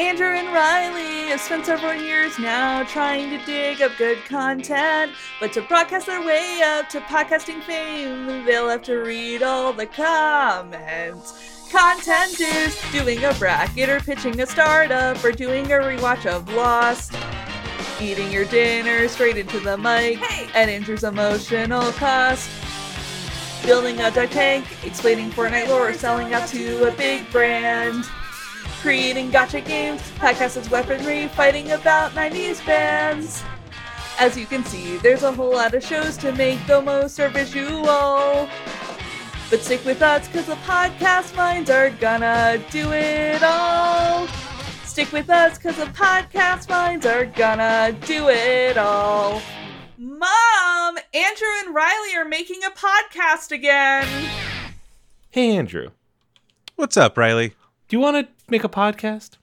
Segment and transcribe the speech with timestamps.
[0.00, 5.52] Andrew and Riley have spent several years now trying to dig up good content, but
[5.52, 11.68] to broadcast their way up to podcasting fame, they'll have to read all the comments.
[11.70, 17.12] Content is doing a bracket or pitching a startup or doing a rewatch of Lost.
[18.00, 20.48] Eating your dinner straight into the mic Hey!
[20.54, 22.48] and Andrew's emotional cost.
[23.66, 28.06] Building a duck tank, explaining Fortnite lore, or selling out to a big brand.
[28.80, 33.42] Creating gotcha games, podcast as weaponry, fighting about 90s bands.
[34.18, 37.28] As you can see, there's a whole lot of shows to make the most are
[37.28, 38.48] visual.
[39.50, 44.26] But stick with us, cause the podcast mines are gonna do it all.
[44.84, 49.42] Stick with us, cause the podcast mines are gonna do it all.
[49.98, 54.08] Mom, Andrew and Riley are making a podcast again.
[55.30, 55.90] Hey, Andrew,
[56.76, 57.48] What's up, Riley?
[57.90, 59.36] do you want to make a podcast?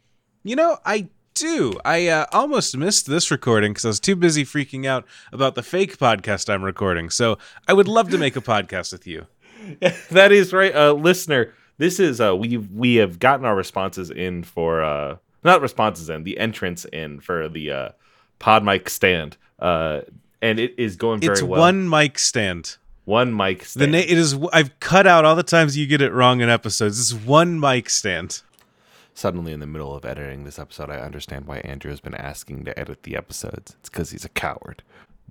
[0.44, 1.80] You know, I do.
[1.86, 5.64] I uh, almost missed this recording because I was too busy freaking out about the
[5.64, 7.10] fake podcast I'm recording.
[7.10, 9.28] So I would love to make a podcast with you.
[10.12, 11.54] that is right, uh, listener.
[11.78, 16.24] This is uh, we we have gotten our responses in for uh, not responses in
[16.24, 17.90] the entrance in for the uh,
[18.40, 20.02] pod mic stand, uh,
[20.42, 21.60] and it is going very it's well.
[21.62, 22.78] one mic stand.
[23.06, 23.92] one mic The stand.
[23.92, 24.36] na- it is.
[24.54, 27.00] I've cut out all the times you get it wrong in episodes.
[27.00, 28.42] It's one mic stand.
[29.18, 32.66] Suddenly, in the middle of editing this episode, I understand why Andrew has been asking
[32.66, 33.76] to edit the episodes.
[33.80, 34.84] It's because he's a coward.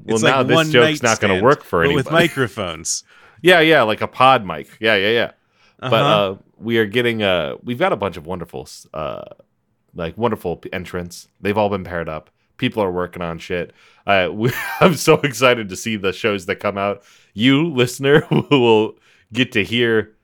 [0.04, 1.96] Well, it's now like this one joke's not going to work for but anybody.
[1.96, 3.04] with microphones.
[3.42, 4.66] Yeah, yeah, like a pod mic.
[4.80, 5.30] Yeah, yeah, yeah.
[5.78, 6.32] But Uh-huh.
[6.32, 9.22] uh, we are getting uh, we've got a bunch of wonderful, uh,
[9.94, 11.28] like wonderful entrants.
[11.40, 12.30] They've all been paired up.
[12.56, 13.72] People are working on shit.
[14.04, 17.04] Uh, we, I'm so excited to see the shows that come out.
[17.34, 18.96] You, listener, will
[19.32, 20.15] get to hear.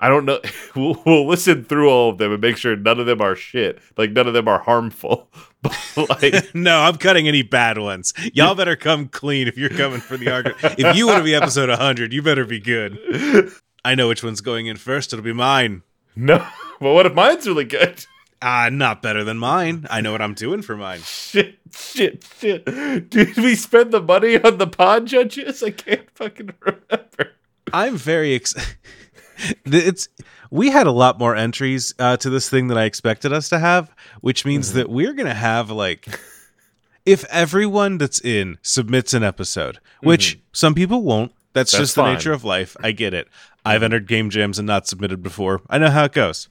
[0.00, 0.40] I don't know.
[0.76, 3.78] We'll, we'll listen through all of them and make sure none of them are shit.
[3.96, 5.28] Like none of them are harmful.
[5.96, 8.12] But like, no, I'm cutting any bad ones.
[8.34, 10.58] Y'all better come clean if you're coming for the argument.
[10.78, 13.50] if you want to be episode 100, you better be good.
[13.84, 15.12] I know which one's going in first.
[15.12, 15.82] It'll be mine.
[16.14, 16.46] no.
[16.78, 18.04] But what if mine's really good?
[18.42, 19.86] Ah, not better than mine.
[19.90, 21.00] I know what I'm doing for mine.
[21.02, 22.64] Shit, shit, shit.
[23.10, 25.62] Did we spend the money on the pod judges?
[25.64, 27.32] I can't fucking remember.
[27.72, 28.54] I'm very ex-
[29.64, 30.08] it's
[30.50, 33.58] we had a lot more entries uh, to this thing than I expected us to
[33.58, 34.78] have, which means Mm-hmm.
[34.78, 36.20] that we're gonna have like
[37.04, 41.32] if everyone that's in submits an episode, which some people won't.
[41.52, 41.78] That's, Mm-hmm.
[41.78, 42.76] That's just the nature of life.
[42.82, 43.28] I get it.
[43.64, 45.62] I've entered game jams and not submitted before.
[45.70, 46.48] I know how it goes.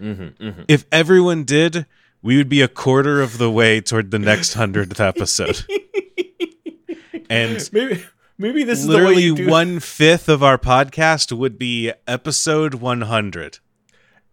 [0.00, 1.86] Mm-hmm, If everyone did,
[2.22, 5.64] we would be a quarter of the way toward the next hundredth episode.
[7.30, 8.02] and Maybe
[8.38, 13.58] maybe this is the way literally one fifth of our podcast would be episode 100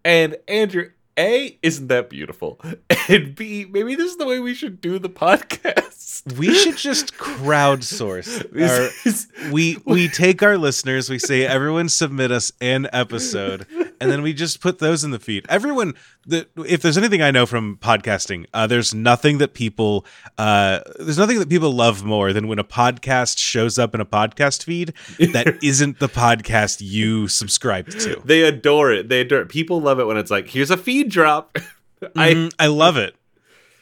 [0.04, 2.60] And Andrew, A, isn't that beautiful?
[3.10, 6.38] And B, maybe this is the way we should do the podcast.
[6.38, 12.32] we should just crowdsource our, is- we we take our listeners we say everyone submit
[12.32, 13.66] us an episode
[14.00, 15.94] and then we just put those in the feed everyone
[16.26, 20.06] the, if there's anything i know from podcasting uh, there's nothing that people
[20.38, 24.06] uh, there's nothing that people love more than when a podcast shows up in a
[24.06, 24.94] podcast feed
[25.34, 29.10] that isn't the podcast you subscribed to they adore it.
[29.10, 29.50] They adore it.
[29.50, 31.58] People love it when it's like, here's a feed drop.
[32.16, 33.16] I Mhm, I love it.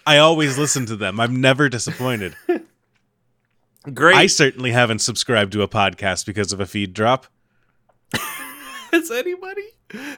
[0.06, 1.20] I always listen to them.
[1.20, 2.36] I'm never disappointed.
[3.94, 4.16] great.
[4.16, 7.28] I certainly haven't subscribed to a podcast because of a feed drop.
[8.92, 9.68] Has anybody?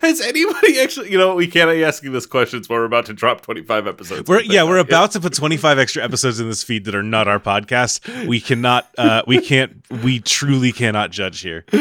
[0.02, 1.12] Has anybody actually?
[1.12, 4.28] You know, we can't be asking this questions when we're about to drop 25 episodes.
[4.30, 7.28] We're yeah, we're about to put 25 extra episodes in this feed that are not
[7.28, 8.28] our podcast.
[8.28, 11.66] We cannot uh we can't we truly cannot judge here.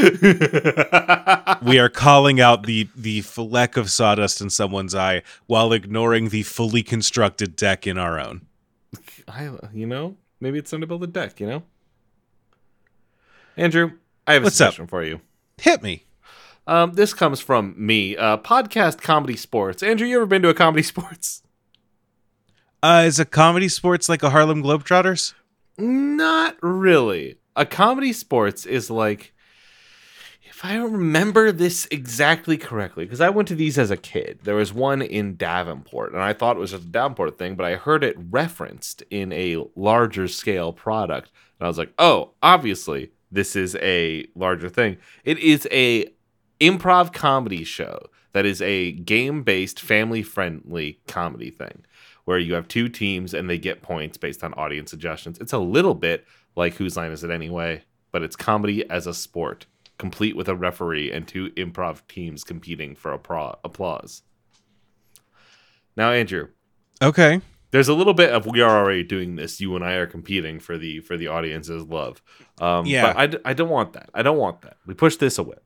[1.63, 6.43] We are calling out the the fleck of sawdust in someone's eye while ignoring the
[6.43, 8.47] fully constructed deck in our own.
[9.29, 11.39] I, you know, maybe it's time to build a deck.
[11.39, 11.63] You know,
[13.57, 13.93] Andrew,
[14.27, 14.69] I have a What's up?
[14.69, 15.21] suggestion for you.
[15.59, 16.05] Hit me.
[16.71, 19.83] Um, this comes from me, uh, podcast comedy sports.
[19.83, 21.43] Andrew, you ever been to a comedy sports?
[22.81, 25.35] Uh is a comedy sports like a Harlem Globetrotters?
[25.77, 27.39] Not really.
[27.57, 29.35] A comedy sports is like,
[30.45, 34.39] if I remember this exactly correctly, because I went to these as a kid.
[34.45, 37.67] There was one in Davenport, and I thought it was just a Davenport thing, but
[37.67, 43.11] I heard it referenced in a larger scale product, and I was like, oh, obviously
[43.33, 44.99] this is a larger thing.
[45.25, 46.07] It is a
[46.61, 47.99] improv comedy show
[48.33, 51.85] that is a game based, family friendly comedy thing
[52.25, 55.39] where you have two teams and they get points based on audience suggestions.
[55.39, 59.15] It's a little bit like Whose Line Is It Anyway, but it's comedy as a
[59.15, 59.67] sport,
[59.99, 64.23] complete with a referee and two improv teams competing for appra- applause.
[65.97, 66.49] Now, Andrew,
[67.03, 67.41] Okay.
[67.73, 69.61] There's a little bit of we are already doing this.
[69.61, 72.21] You and I are competing for the for the audience's love.
[72.61, 73.07] Um, Yeah.
[73.13, 74.11] but I, d- I don't want that.
[74.13, 74.77] I don't want that.
[74.87, 75.57] We push this away.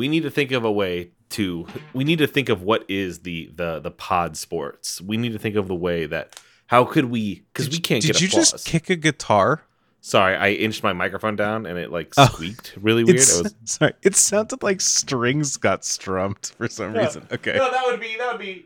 [0.00, 1.66] We need to think of a way to.
[1.92, 4.98] We need to think of what is the the the pod sports.
[5.02, 8.12] We need to think of the way that how could we because we can't Did
[8.14, 8.52] get you applause.
[8.52, 9.62] just kick a guitar?
[10.00, 12.24] Sorry, I inched my microphone down and it like Oh.
[12.32, 13.18] squeaked really weird.
[13.18, 17.28] It was sorry, it sounded like strings got strummed for some reason.
[17.30, 18.64] Okay, No, that would be that would be.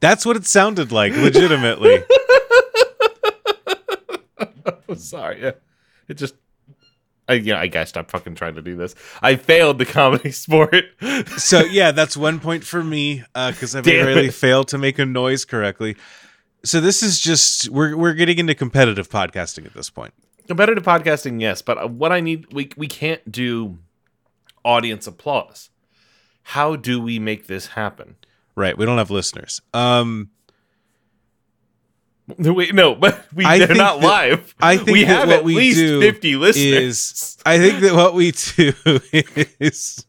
[0.00, 2.02] that's what it sounded like, legitimately.
[4.88, 5.40] I'm sorry.
[5.42, 5.52] Yeah.
[6.08, 6.34] It just.
[7.28, 8.94] I, yeah, I gotta stop fucking trying to do this.
[9.22, 10.84] I failed the comedy sport.
[11.36, 14.34] so yeah, that's one point for me because I Damn really it.
[14.34, 15.96] failed to make a noise correctly.
[16.64, 20.14] So this is just we're we're getting into competitive podcasting at this point.
[20.46, 23.78] Competitive podcasting, yes, but uh, what I need, we we can't do
[24.64, 25.70] audience applause.
[26.42, 28.16] How do we make this happen?
[28.56, 29.60] Right, we don't have listeners.
[29.74, 30.30] Um,
[32.38, 34.54] Wait, no, but we I they're not that- live.
[34.60, 36.82] I think we have what at we least do fifty listeners.
[36.82, 38.72] is I think that what we do
[39.60, 40.04] is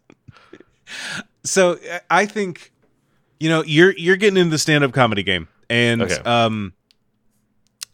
[1.43, 1.77] so
[2.09, 2.71] I think
[3.39, 6.15] you know you're you're getting into the stand up comedy game and Okay.
[6.25, 6.73] um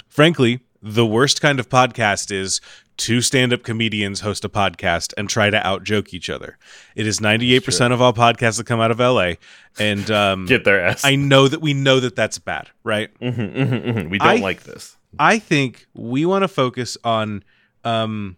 [0.08, 2.62] frankly the worst kind of podcast is
[2.98, 6.58] two stand up comedians host a podcast and try to out joke each other.
[6.96, 9.34] It is 98% of all podcasts that come out of LA
[9.80, 11.04] and um Get their ass.
[11.04, 13.10] I know that we know that that's bad, right?
[13.20, 14.10] Mhm, mhm, mhm.
[14.10, 14.98] We don't I- like this.
[15.18, 17.44] I think we want to focus on
[17.84, 18.38] um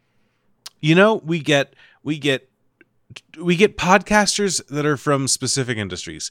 [0.81, 2.49] you know, we get we get
[3.39, 6.29] we get podcasters that are from specific industries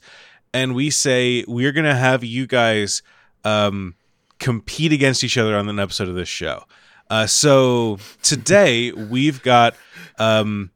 [0.53, 3.01] and we say we're going to have you guys
[3.43, 3.95] um
[4.39, 6.63] compete against each other on an episode of this show.
[7.09, 9.75] Uh so today we've got
[10.19, 10.71] um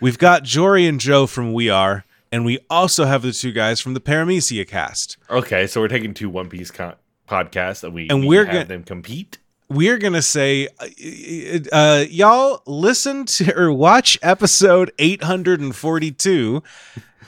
[0.00, 3.80] we've got Jory and Joe from We Are and we also have the two guys
[3.80, 5.16] from the Paramecia cast.
[5.30, 6.96] Okay, so we're taking two One Piece con-
[7.28, 9.38] podcasts and we And we we're gonna- them compete.
[9.68, 16.62] we're gonna say uh, uh y'all listen to or watch episode 842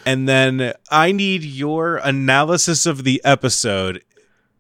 [0.07, 4.03] and then i need your analysis of the episode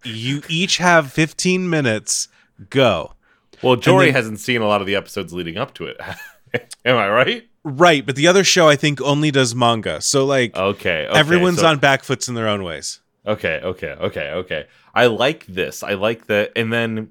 [0.04, 2.28] you each have 15 minutes
[2.69, 3.14] go
[3.62, 6.00] Well, Jory then- hasn't seen a lot of the episodes leading up to it.
[6.84, 7.46] Am I right?
[7.62, 11.06] right but the other show i think only does manga so like Okay.
[11.06, 14.66] okay everyone's so- on back foots in their own ways Okay, okay, okay, okay.
[14.94, 15.82] I like this.
[15.82, 16.52] I like that.
[16.56, 17.10] And then,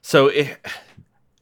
[0.00, 0.56] so it,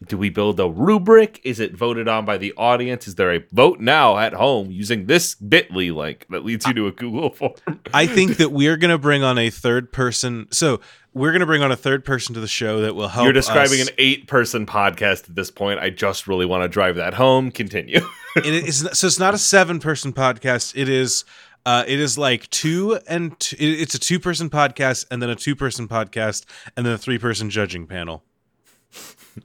[0.08, 1.40] do we build a rubric?
[1.44, 3.06] Is it voted on by the audience?
[3.06, 6.86] Is there a vote now at home using this Bitly link that leads you to
[6.86, 7.52] a Google form?
[7.92, 10.46] I think that we're gonna bring on a third person.
[10.50, 10.80] So
[11.14, 13.24] we're gonna bring on a third person to the show that will help.
[13.24, 13.88] You're describing us.
[13.88, 15.80] an eight-person podcast at this point.
[15.80, 17.50] I just really want to drive that home.
[17.50, 18.00] Continue.
[18.36, 21.24] it is so it's not a seven person podcast it is
[21.66, 25.54] uh it is like two and it's a two person podcast and then a two
[25.54, 28.22] person podcast and then a three person judging panel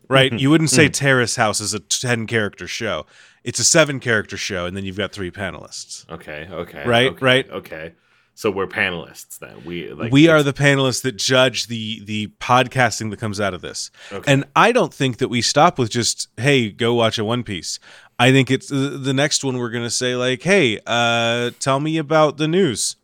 [0.07, 3.05] right you wouldn't say terrace house is a 10 character show
[3.43, 7.25] it's a seven character show and then you've got three panelists okay, okay, Right, okay,
[7.25, 7.49] right.
[7.49, 7.93] Okay,
[8.37, 9.65] so we're panelists then.
[9.65, 13.61] We like we are the panelists that judge the the podcasting that comes out of
[13.61, 14.31] this Okay.
[14.31, 17.79] and i don't think that we stop with just hey go watch a one piece
[18.19, 18.75] i think it's the,
[19.09, 22.95] the next one we're gonna say like hey uh tell me about the news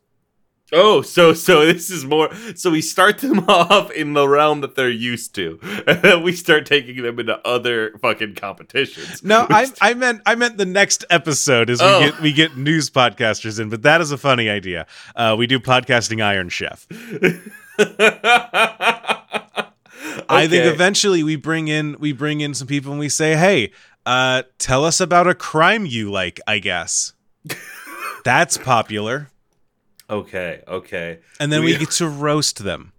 [0.74, 2.30] Oh, so so this is more.
[2.56, 6.34] So we start them off in the realm that they're used to, and then we
[6.34, 9.24] start taking them into other fucking competitions.
[9.24, 12.00] No, We I I meant I meant the next episode is we Oh.
[12.00, 14.88] get we get news podcasters in, but that is a funny idea.
[15.16, 16.88] Uh, we do podcasting Iron Chef.
[20.30, 23.72] I think eventually we bring in we bring in some people and we say, hey,
[24.06, 26.40] uh, tell us about a crime you like.
[26.48, 27.14] I guess
[28.24, 29.30] that's popular,
[30.10, 31.20] Okay, okay.
[31.40, 32.92] and then we We- get to roast them.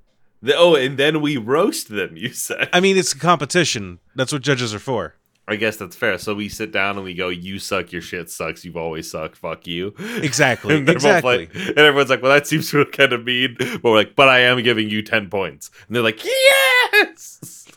[0.42, 2.16] The- oh, and then we roast them.
[2.16, 2.68] You said.
[2.72, 3.98] I mean, it's a competition.
[4.16, 5.14] That's what judges are for.
[5.46, 6.16] I guess that's fair.
[6.16, 7.92] So we sit down and we go, "You suck.
[7.92, 8.64] Your shit sucks.
[8.64, 9.36] You've always sucked.
[9.36, 10.74] Fuck you." Exactly.
[10.78, 11.36] And exactly.
[11.46, 14.40] like- and everyone's like, "Well, that seems kind of mean." But we're like, "But I
[14.40, 17.66] am giving you ten points." And they're like, "Yes."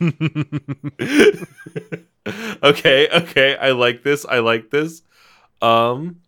[2.62, 3.56] okay, okay.
[3.56, 4.24] I like this.
[4.26, 5.02] I like this.
[5.60, 6.20] Um.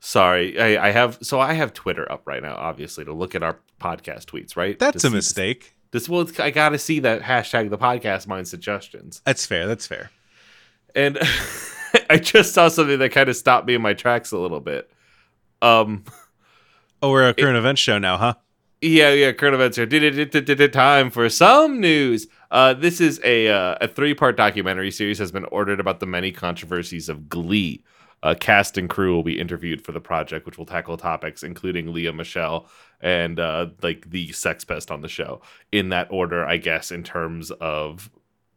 [0.00, 3.42] Sorry, I, I have so I have Twitter up right now, obviously, to look at
[3.42, 4.56] our podcast tweets.
[4.56, 4.78] Right?
[4.78, 5.76] That's To a mistake.
[5.92, 9.66] This well, it's- I got to see that hashtag the podcast mind suggestions, That's fair.
[9.66, 10.10] That's fair.
[10.94, 11.18] and
[12.10, 14.90] I just saw something that kind of stopped me in my tracks a little bit.
[15.62, 16.04] Um,
[17.02, 18.34] Oh, we're a current event show now, huh?
[18.82, 19.92] yeah, yeah, current events are it
[20.50, 22.26] it time for some news.
[22.50, 26.06] Uh, this is a uh, a three part documentary series has been ordered about the
[26.06, 27.82] many controversies of Glee.
[28.22, 31.92] Uh, cast and crew will be interviewed for the project, which will tackle topics including
[31.92, 32.66] Lea Michele
[33.00, 35.40] and uh, like the sex pest on the show
[35.72, 38.10] in that order, I guess, in terms of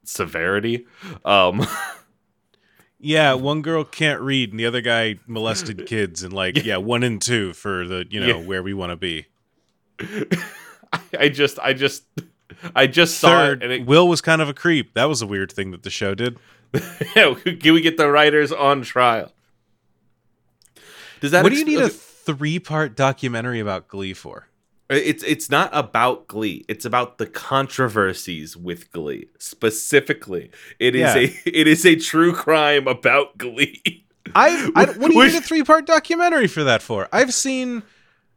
[0.04, 0.86] severity.
[1.24, 1.66] Um,
[3.06, 7.04] Yeah, one girl can't read and the other guy molested kids and like yeah, one
[7.04, 8.46] and two for the you know Yeah.
[8.48, 9.26] where we want to be.
[11.20, 12.04] I just, I just,
[12.76, 14.94] I just saw it, and it, Will was kind of a creep.
[14.94, 16.38] That was a weird thing that the show did.
[17.16, 19.32] yeah, can we get the writers on trial?
[21.24, 21.42] Does that?
[21.42, 24.50] what do you need a three-part documentary about Glee for?
[24.92, 26.66] Uh, it's it's not about Glee.
[26.68, 29.28] It's about the controversies with Glee.
[29.40, 31.16] Specifically, it is Yeah.
[31.16, 33.82] a it is a true crime about Glee.
[34.36, 37.08] I, I what do you need a three-part documentary for that for?
[37.14, 37.84] I've seen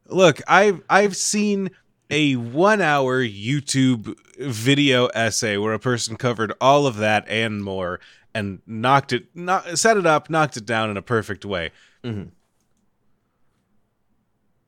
[0.09, 1.71] Look, I've I've seen
[2.09, 7.99] a 1-hour YouTube video essay where a person covered all of that and more
[8.33, 11.73] and knocked it not, set it up, knocked it down in a perfect way.
[12.05, 12.29] Mm-hmm.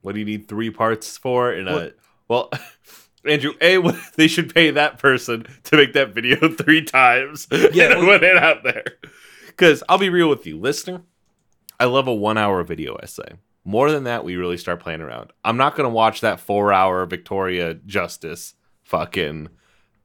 [0.08, 1.52] What do you need three parts for?
[1.52, 1.98] In a uh, What-
[2.28, 2.50] well,
[3.26, 3.76] Andrew, a
[4.16, 8.24] they should pay that person to make that video three times Yeah, and well- put
[8.24, 8.84] it out there.
[9.48, 11.02] Because I'll be real with you, listener.
[11.78, 13.34] I love a one-hour video essay.
[13.66, 15.30] More than that, we really start playing around.
[15.44, 19.50] I'm not gonna watch that four-hour Victoria Justice fucking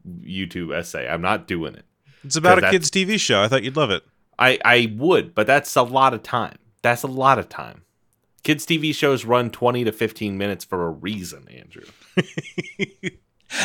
[0.06, 1.08] YouTube essay.
[1.08, 1.86] I'm not doing it.
[2.26, 3.42] It's about a kids TV show.
[3.42, 4.04] I thought you'd love it.
[4.38, 6.58] I I would, but that's a lot of time.
[6.82, 7.84] That's a lot of time.
[8.44, 11.84] Kids TV shows run 20 to 15 minutes for a reason, Andrew.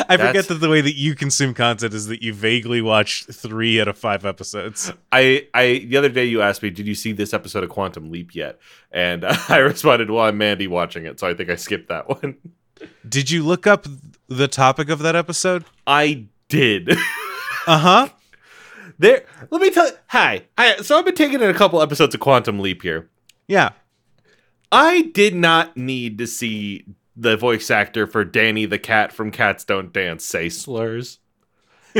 [0.07, 3.25] I That's- forget that the way that you consume content is that you vaguely watch
[3.25, 4.93] 3 out of 5 episodes.
[5.11, 8.11] I I the other day you asked me, "Did you see this episode of Quantum
[8.11, 8.59] Leap yet?"
[8.91, 12.37] And I responded, "Well, I'm Mandy watching it, so I think I skipped that one."
[13.09, 13.85] Did you look up
[14.27, 15.65] the topic of that episode?
[15.87, 16.91] I did.
[17.67, 18.09] Uh-huh.
[18.97, 22.15] there let me tell you hi I, so i've been taking in a couple episodes
[22.15, 23.07] of quantum leap here
[23.47, 23.71] Yeah.
[24.71, 26.85] I did not need to see
[27.15, 31.19] the voice actor for danny the cat from cats don't dance say slurs.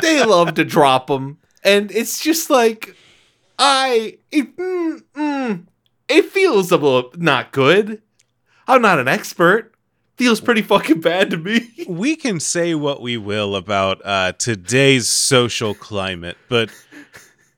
[0.00, 2.96] They love to drop them and it's just like
[3.58, 5.66] i it, mm, mm,
[6.08, 8.02] it feels a little not good.
[8.66, 9.74] I'm not an expert.
[10.16, 11.70] Feels pretty fucking bad to me.
[11.88, 16.70] We can say what we will about uh, today's social climate, but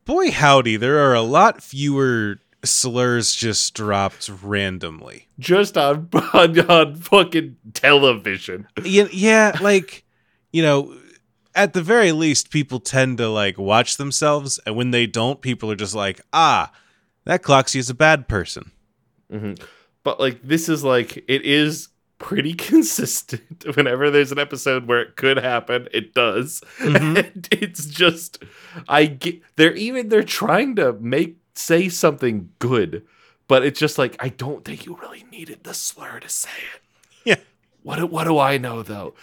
[0.04, 5.28] boy howdy, there are a lot fewer slurs just dropped randomly.
[5.38, 10.04] just on on, on fucking television Yeah, yeah, like
[10.52, 10.96] you know,
[11.54, 15.70] at the very least, people tend to like watch themselves, and when they don't, people
[15.70, 16.70] are just like, ah,
[17.24, 18.70] that Cloxy is a bad person.
[19.32, 19.60] Mhm.
[20.02, 23.64] But like this is like it is pretty consistent.
[23.76, 26.60] Whenever there's an episode where it could happen, it does.
[26.78, 27.16] Mhm.
[27.34, 28.42] And it's just
[28.88, 33.04] I get they're even they're trying to make say something good,
[33.48, 36.80] but it's just like I don't think you really needed the slur to say it.
[37.24, 37.36] Yeah.
[37.82, 39.14] What do, what do I know though?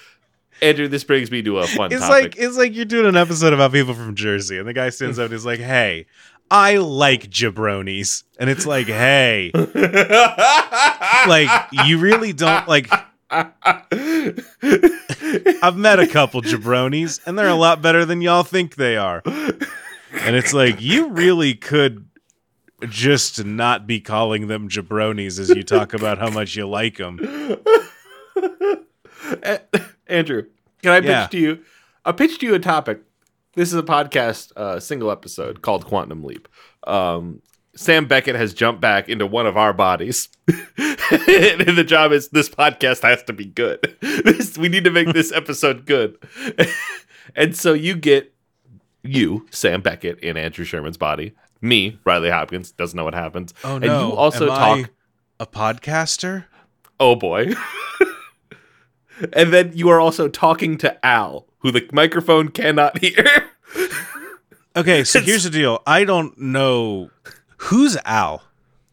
[0.61, 2.23] Andrew, this brings me to a fun It's topic.
[2.23, 5.17] like it's like you're doing an episode about people from Jersey, and the guy stands
[5.17, 6.05] up and is like, "Hey,
[6.51, 9.51] I like jabronis," and it's like, "Hey,
[11.27, 11.49] like
[11.87, 12.89] you really don't like."
[15.63, 19.21] I've met a couple jabronis, and they're a lot better than y'all think they are.
[19.25, 22.05] And it's like you really could
[22.89, 27.19] just not be calling them jabronis as you talk about how much you like them.
[30.07, 30.45] Andrew,
[30.81, 31.27] can I pitch Yeah.
[31.27, 31.59] to you?
[32.05, 33.01] I pitched you a topic.
[33.55, 36.47] This is a podcast, uh, single episode called Quantum Leap.
[36.87, 37.41] Um,
[37.75, 40.57] Sam Beckett has jumped back into one of our bodies, and
[41.77, 43.95] the job is this podcast has to be good.
[44.23, 46.17] This, we need to make this episode good,
[47.35, 48.33] and so you get
[49.03, 51.33] you, Sam Beckett, in Andrew Sherman's body.
[51.61, 53.53] Me, Riley Hopkins, doesn't know what happens.
[53.63, 54.07] Oh And no!
[54.09, 54.89] you also Am talk.
[55.39, 56.45] A podcaster?
[56.99, 57.53] Oh boy.
[59.33, 63.49] and then you are also talking to Al, who the microphone cannot hear.
[64.73, 65.83] Okay, so It's- here's the deal.
[65.85, 67.09] I don't know
[67.57, 68.41] who's Al.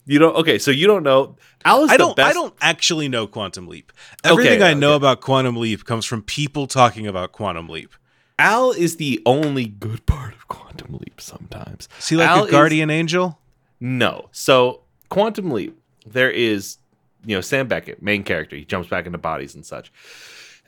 [0.06, 1.36] you don't okay, so you don't know.
[1.64, 2.16] Al is I the don't.
[2.16, 3.92] best I don't actually know Quantum Leap.
[4.24, 4.96] Everything I know okay.
[4.96, 7.94] about Quantum Leap comes from people talking about Quantum Leap.
[8.38, 11.88] Al is the only good part of Quantum Leap sometimes.
[11.98, 13.38] See, like Al a is- guardian angel?
[13.80, 14.28] No.
[14.32, 16.78] So Quantum Leap, there is,
[17.24, 18.56] you know, Sam Beckett, main character.
[18.56, 19.92] He jumps back into bodies and such.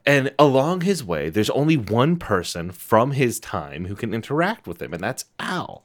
[0.07, 4.81] And along his way, there's only one person from his time who can interact with
[4.81, 5.85] him, and that's Al.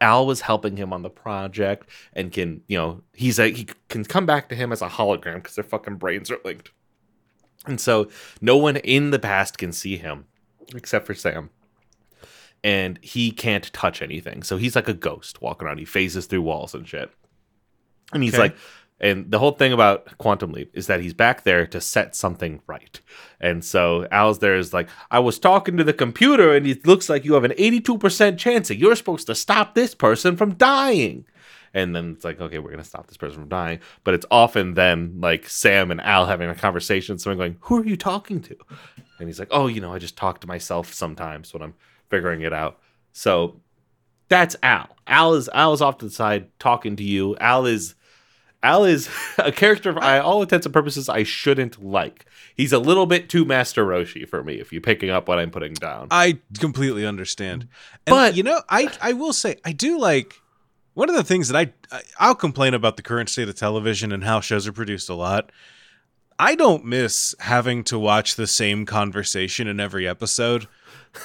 [0.00, 4.04] Al was helping him on the project and can, you know, he's a he can
[4.04, 6.70] come back to him as a hologram because their fucking brains are linked.
[7.66, 10.26] And so no one in the past can see him
[10.74, 11.50] except for Sam.
[12.64, 14.42] and he can't touch anything.
[14.42, 15.78] So he's like a ghost walking around.
[15.78, 17.10] He phases through walls and shit.
[18.12, 18.42] And he's Okay.
[18.44, 18.56] like,
[18.98, 22.60] and the whole thing about Quantum Leap is that he's back there to set something
[22.66, 22.98] right.
[23.40, 27.08] And so Al's there is like, I was talking to the computer and it looks
[27.08, 31.24] like you have an 82% chance that you're supposed to stop this person from dying.
[31.76, 33.80] And then it's like, okay, we're going to stop this person from dying.
[34.02, 37.84] But it's often then like Sam and Al having a conversation, someone going, Who are
[37.84, 38.56] you talking to?
[39.18, 41.74] And he's like, Oh, you know, I just talk to myself sometimes when I'm
[42.08, 42.78] figuring it out.
[43.12, 43.60] So
[44.28, 44.88] that's Al.
[45.06, 47.36] Al is Al is off to the side talking to you.
[47.42, 47.94] Al is
[48.62, 52.24] Al is a character by all intents and purposes I shouldn't like.
[52.56, 55.50] He's a little bit too Master Roshi for me, if you're picking up what I'm
[55.50, 56.08] putting down.
[56.10, 57.68] I completely understand.
[58.06, 60.40] And, But- you know, I I will say I do like
[60.96, 64.12] one of the things that I, I I'll complain about the current state of television
[64.12, 65.52] and how shows are produced a lot.
[66.38, 70.66] I don't miss having to watch the same conversation in every episode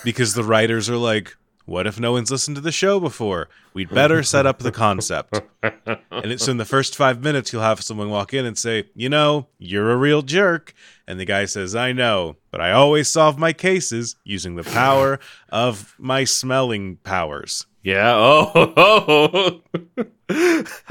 [0.03, 3.47] because the writers are like, what if no one's listened to the show before?
[3.73, 5.41] We'd better set up the concept.
[5.63, 9.07] And it's in the first five minutes, you'll have someone walk in and say, You
[9.07, 10.73] know, you're a real jerk.
[11.07, 15.19] And the guy says, I know, but I always solve my cases using the power
[15.49, 17.65] of my smelling powers.
[17.83, 18.13] Yeah.
[18.53, 19.61] Oh.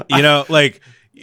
[0.09, 0.81] You know, like,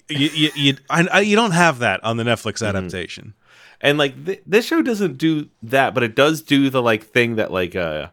[0.09, 2.77] you, you, you, I, I, you don't have that on the Netflix Mm-hmm.
[2.77, 3.35] adaptation.
[3.81, 7.37] and like th- this show doesn't do that, but it does do the like thing
[7.37, 8.09] that like uh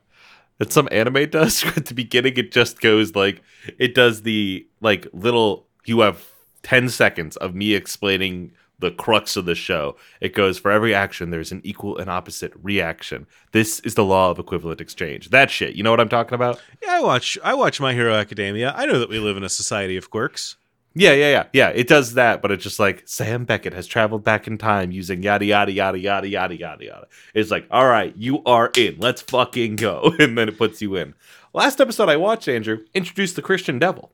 [0.59, 2.33] that some anime does at the beginning.
[2.38, 3.41] It just goes like
[3.79, 5.65] it does the like little.
[5.85, 6.24] You have
[6.62, 9.96] ten seconds of me explaining the crux of the show.
[10.22, 11.29] It goes for every action.
[11.29, 13.27] There's an equal and opposite reaction.
[13.51, 15.29] This is the law of equivalent exchange.
[15.29, 15.75] That shit.
[15.75, 16.62] You know what I'm talking about?
[16.82, 18.74] Yeah, I watch, I watch My Hero Academia.
[18.75, 20.58] I know that we live in a society of quirks.
[20.98, 21.70] Yeah, yeah, yeah, yeah.
[21.70, 25.22] It does that, but it's just like Sam Beckett has traveled back in time using
[25.22, 27.08] yada yada yada yada yada yada yada.
[27.34, 28.96] It's like, all right, you are in.
[28.98, 31.13] Let's fucking go, and then it puts you in.
[31.53, 34.13] Last episode I watched, Andrew introduced the Christian Devil.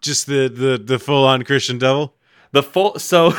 [0.00, 2.14] Just the, the, the full on Christian devil.
[2.52, 2.98] The full.
[2.98, 3.34] So I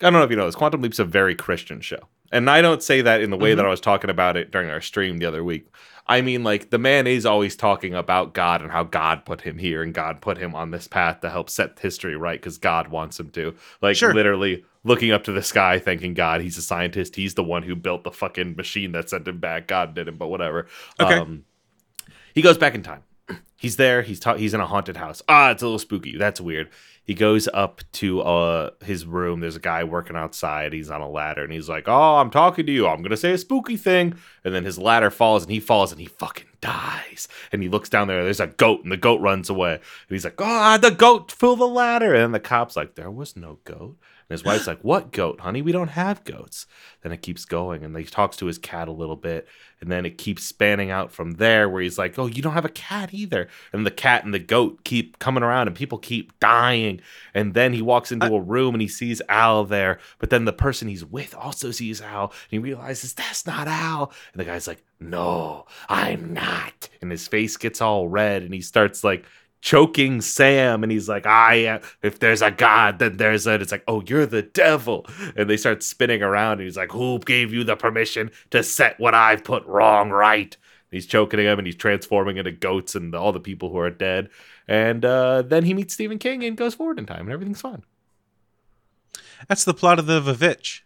[0.00, 0.54] don't know if you know this.
[0.54, 3.64] Quantum Leap's a very Christian show, and I don't say that in the way that
[3.66, 5.70] I was talking about it during our stream the other week.
[6.06, 9.58] I mean, like the man is always talking about God and how God put him
[9.58, 12.88] here and God put him on this path to help set history right because God
[12.88, 13.54] wants him to.
[13.80, 14.12] Like Sure.
[14.12, 16.40] literally looking up to the sky, thanking God.
[16.40, 17.14] He's a scientist.
[17.14, 19.68] He's the one who built the fucking machine that sent him back.
[19.68, 20.66] God did him, but whatever.
[20.98, 21.14] Okay.
[21.14, 21.44] Um,
[22.34, 23.04] he goes back in time.
[23.60, 24.00] He's there.
[24.00, 25.20] He's ta- he's in a haunted house.
[25.28, 26.16] Ah, it's a little spooky.
[26.16, 26.70] That's weird.
[27.04, 29.40] He goes up to uh his room.
[29.40, 30.72] There's a guy working outside.
[30.72, 32.86] He's on a ladder and he's like, "Oh, I'm talking to you.
[32.86, 36.00] I'm gonna say a spooky thing." And then his ladder falls and he falls and
[36.00, 37.28] he fucking dies.
[37.52, 38.24] And he looks down there.
[38.24, 39.74] There's a goat and the goat runs away.
[39.74, 43.36] And he's like, "Oh, the goat fill the ladder." And the cop's like, "There was
[43.36, 43.98] no goat."
[44.30, 45.60] And his wife's like, "What goat, honey?
[45.60, 46.66] We don't have goats."
[47.02, 49.48] Then it keeps going, and he talks to his cat a little bit,
[49.80, 52.64] and then it keeps spanning out from there, where he's like, "Oh, you don't have
[52.64, 56.38] a cat either." And the cat and the goat keep coming around, and people keep
[56.38, 57.00] dying.
[57.34, 60.52] And then he walks into a room and he sees Al there, but then the
[60.52, 64.12] person he's with also sees Al, and he realizes that's not Al.
[64.32, 68.60] And the guy's like, "No, I'm not." And his face gets all red, and he
[68.60, 69.24] starts like
[69.60, 73.72] choking Sam and he's like, I am if there's a God, then there's a it's
[73.72, 75.06] like, oh, you're the devil.
[75.36, 78.98] And they start spinning around and he's like, Who gave you the permission to set
[78.98, 80.54] what I've put wrong right?
[80.54, 83.90] And he's choking him and he's transforming into goats and all the people who are
[83.90, 84.30] dead.
[84.66, 87.82] And uh, then he meets Stephen King and goes forward in time and everything's fine.
[89.48, 90.82] That's the plot of the VVitch.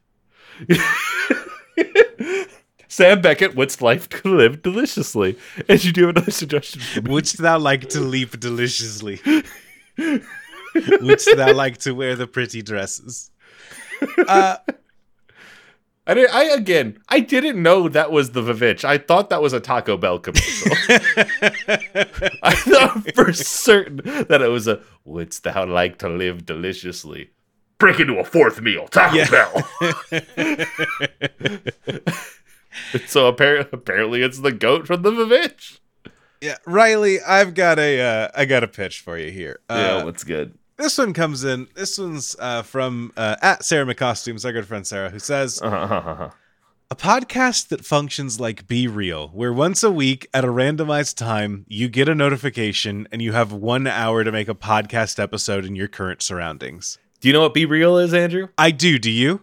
[2.94, 5.36] Sam Beckett, what's life to live deliciously?
[5.68, 7.10] And you do have another suggestion for me.
[7.10, 9.20] Wouldst thou like to leap deliciously?
[11.00, 13.32] Wouldst thou like to wear the pretty dresses?
[14.28, 14.58] Uh,
[16.06, 18.84] I, did, I again, I didn't know that was the VVitch.
[18.84, 20.70] I thought that was a Taco Bell commercial.
[22.44, 27.30] I thought for certain that it was a "Wouldst thou like to live deliciously?"
[27.78, 29.30] Break into a fourth meal, Taco Yeah.
[29.30, 29.68] Bell.
[33.06, 35.78] so apparently, apparently, it's the goat from the VVitch.
[36.40, 39.60] yeah, Riley, I've got a uh, I got a pitch for you here.
[39.68, 40.58] Uh, what's good?
[40.76, 41.68] this one comes in.
[41.74, 46.30] This one's uh, from uh, at Sarah McCostumes, our good friend Sarah, who says Uh-huh.
[46.90, 51.88] a podcast that functions like BeReal, where once a week at a randomized time you
[51.88, 55.88] get a notification and you have one hour to make a podcast episode in your
[55.88, 56.98] current surroundings.
[57.20, 58.48] Do you know what BeReal is, Andrew?
[58.58, 58.98] I do.
[58.98, 59.42] Do you?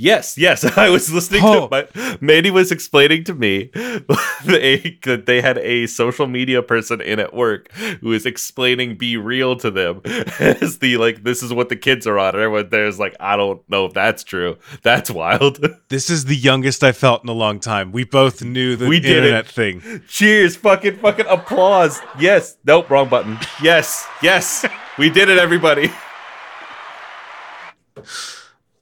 [0.00, 0.64] Yes, yes.
[0.78, 1.68] I was listening Oh.
[1.68, 3.64] to my Mandy was explaining to me
[4.44, 9.60] they, that they had a social media person in at work who was explaining BeReal
[9.60, 10.00] to them
[10.40, 12.34] as the like this is what the kids are on.
[12.34, 14.56] And everyone there's like, I don't know if that's true.
[14.82, 15.62] That's wild.
[15.90, 17.92] This is the youngest I felt in a long time.
[17.92, 19.16] We both knew the We did it.
[19.18, 20.02] internet thing.
[20.08, 22.00] Cheers, fucking fucking applause.
[22.18, 22.56] Yes.
[22.64, 23.38] Nope, wrong button.
[23.62, 24.64] Yes, yes.
[24.98, 25.90] We did it, everybody.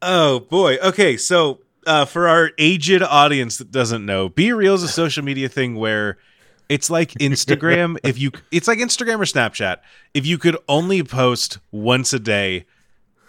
[0.02, 0.76] Oh boy.
[0.78, 5.48] Okay, so uh, for our aged audience that doesn't know, BeReal is a social media
[5.48, 6.18] thing where
[6.68, 7.96] it's like Instagram.
[8.04, 9.78] if you, it's like Instagram or Snapchat.
[10.14, 12.66] If you could only post once a day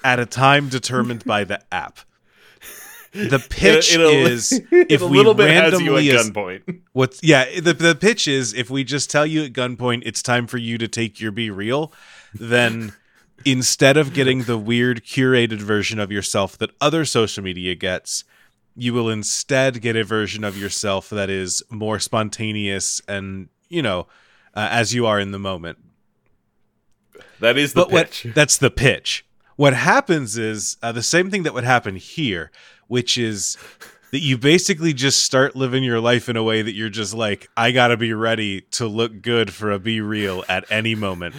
[0.04, 2.00] at a time determined by the app.
[3.12, 6.04] The pitch In a- in a- is if a we little bit has you at
[6.04, 6.82] randomly as- gunpoint.
[6.94, 10.46] What's yeah, the the pitch is if we just tell you at gunpoint it's time
[10.46, 11.92] for you to take your BeReal,
[12.36, 12.94] then
[13.46, 18.24] instead of getting the weird curated version of yourself that other social media gets,
[18.76, 24.08] you will instead get a version of yourself that is more spontaneous and, you know,
[24.56, 25.78] uh, as you are in the moment.
[27.40, 28.34] That is the But what pitch.
[28.34, 29.26] that's the pitch.
[29.56, 32.52] What happens is uh, the same thing that would happen here,
[32.88, 33.58] which is
[34.12, 37.50] that you basically just start living your life in a way that you're just like,
[37.56, 41.36] I gotta be ready to look good for a BeReal at any moment.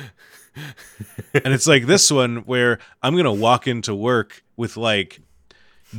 [1.35, 5.21] And it's like this one where I'm gonna walk into work with like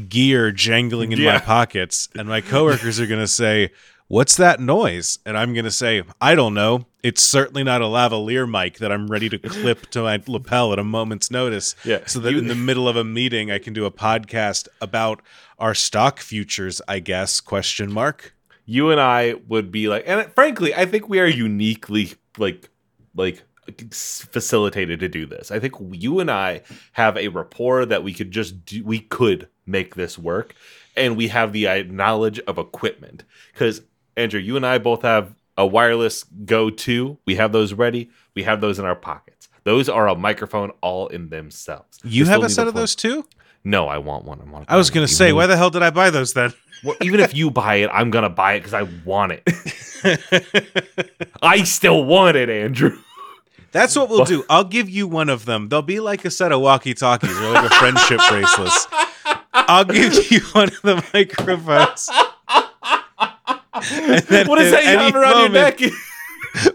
[0.08, 3.71] gear jangling in my pockets, and my coworkers are gonna say,
[4.08, 5.19] What's that noise?
[5.26, 6.86] And I'm gonna say, I don't know.
[7.02, 10.80] It's certainly not a lavalier mic that I'm ready to clip to my lapel at
[10.80, 11.76] a moment's notice.
[11.86, 14.67] Yeah, So that you- in the middle of a meeting I can do a podcast
[14.82, 15.21] about
[15.60, 18.34] our stock futures, I guess, question mark.
[18.65, 22.69] you and I would be like, and frankly, I think we are uniquely like,
[23.15, 23.43] like
[23.91, 25.52] facilitated to do this.
[25.52, 26.62] I think you and I
[26.93, 28.84] have a rapport that we could just do.
[28.84, 30.56] We could make this work,
[30.95, 33.24] and we have the uh, knowledge of equipment.
[33.54, 33.82] Because
[34.17, 37.17] Andrew, you and I both have a Wireless GO II.
[37.26, 38.10] We have those ready.
[38.36, 39.50] We have those in our pockets.
[39.63, 42.00] Those are a microphone all in themselves.
[42.04, 43.26] You have a set of those too?
[43.63, 44.41] No, I want one.
[44.41, 44.65] I want.
[44.69, 46.54] I was gonna say, why the hell did I buy those then?
[46.84, 49.43] Well, even if you buy it, I'm gonna buy it because I want it.
[51.43, 52.97] I still want it, Andrew.
[53.72, 54.44] That's what we'll do.
[54.50, 55.70] I'll give you one of them.
[55.70, 58.88] They'll be like a set of walkie talkies or like a friendship bracelets.
[59.54, 62.10] I'll give you one of the microphones.
[63.74, 65.98] What at that you have around moment, your neck?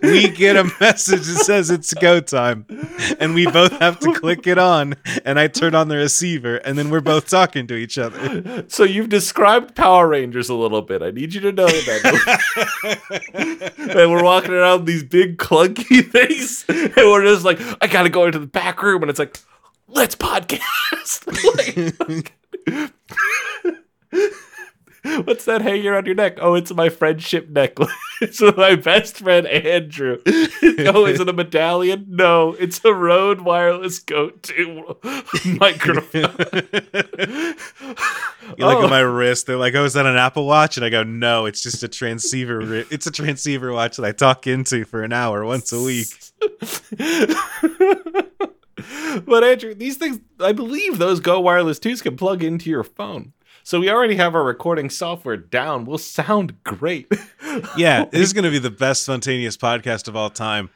[0.03, 2.67] We get a message that says it's go time.
[3.21, 4.95] And we both have to click it on.
[5.25, 6.57] And I turn on the receiver.
[6.57, 8.65] And then we're both talking to each other.
[8.69, 11.03] so you've described Power Rangers a little bit.
[11.03, 12.62] I need you to know that.
[13.77, 18.25] and we're walking around these big clunky things, and we're just like, I gotta go
[18.27, 19.39] into the back room, and it's like,
[19.89, 20.62] let's podcast.
[22.67, 23.03] Like-
[25.25, 26.38] What's that hanging around your neck?
[26.40, 27.92] Oh, it's my friendship necklace.
[28.23, 30.16] It's with my best friend Andrew.
[30.27, 32.07] oh, is it a medallion?
[32.09, 34.85] No, it's a Rode Wireless GO II
[35.61, 36.35] microphone.
[38.57, 38.85] You look Oh.
[38.85, 39.11] at my oh.
[39.11, 39.47] wrist.
[39.47, 41.88] They're like, "Oh, is that an Apple Watch?" And I go, "No, it's just a
[41.88, 42.61] transceiver.
[42.61, 46.07] ri- It's a transceiver watch that I talk into for an hour once a week."
[49.27, 53.33] but Andrew, these things, I believe those Go Wireless 2s can plug into your phone.
[53.66, 55.87] So we already have our recording software down.
[55.87, 57.11] We'll sound great.
[57.76, 60.68] Yeah, this is going to be the best spontaneous podcast of all time.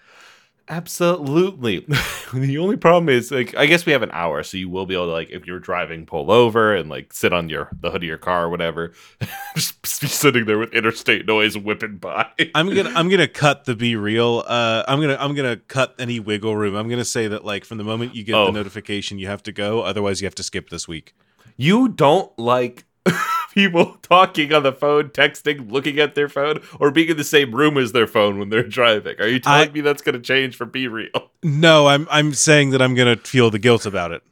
[0.66, 1.80] Absolutely.
[2.32, 4.94] the only problem is like I guess we have an hour, so you will be
[4.94, 8.02] able to like if you're driving, pull over and like sit on your the hood
[8.02, 8.92] of your car or whatever.
[9.56, 12.26] Just be sitting there with interstate noise whipping by.
[12.54, 14.42] I'm gonna I'm gonna cut the BeReal.
[14.46, 16.74] Uh, I'm gonna I'm gonna cut any wiggle room.
[16.76, 18.46] I'm gonna say that like from the moment you get Oh.
[18.46, 19.82] the notification, you have to go.
[19.82, 21.14] Otherwise, you have to skip this week.
[21.56, 22.84] You don't like
[23.54, 27.54] people talking on the phone, texting, looking at their phone, or being in the same
[27.54, 29.16] room as their phone when they're driving.
[29.20, 31.28] Are you telling I- me that's going to change for BeReal?
[31.42, 34.22] No, I'm I'm saying that I'm gonna feel the guilt about it.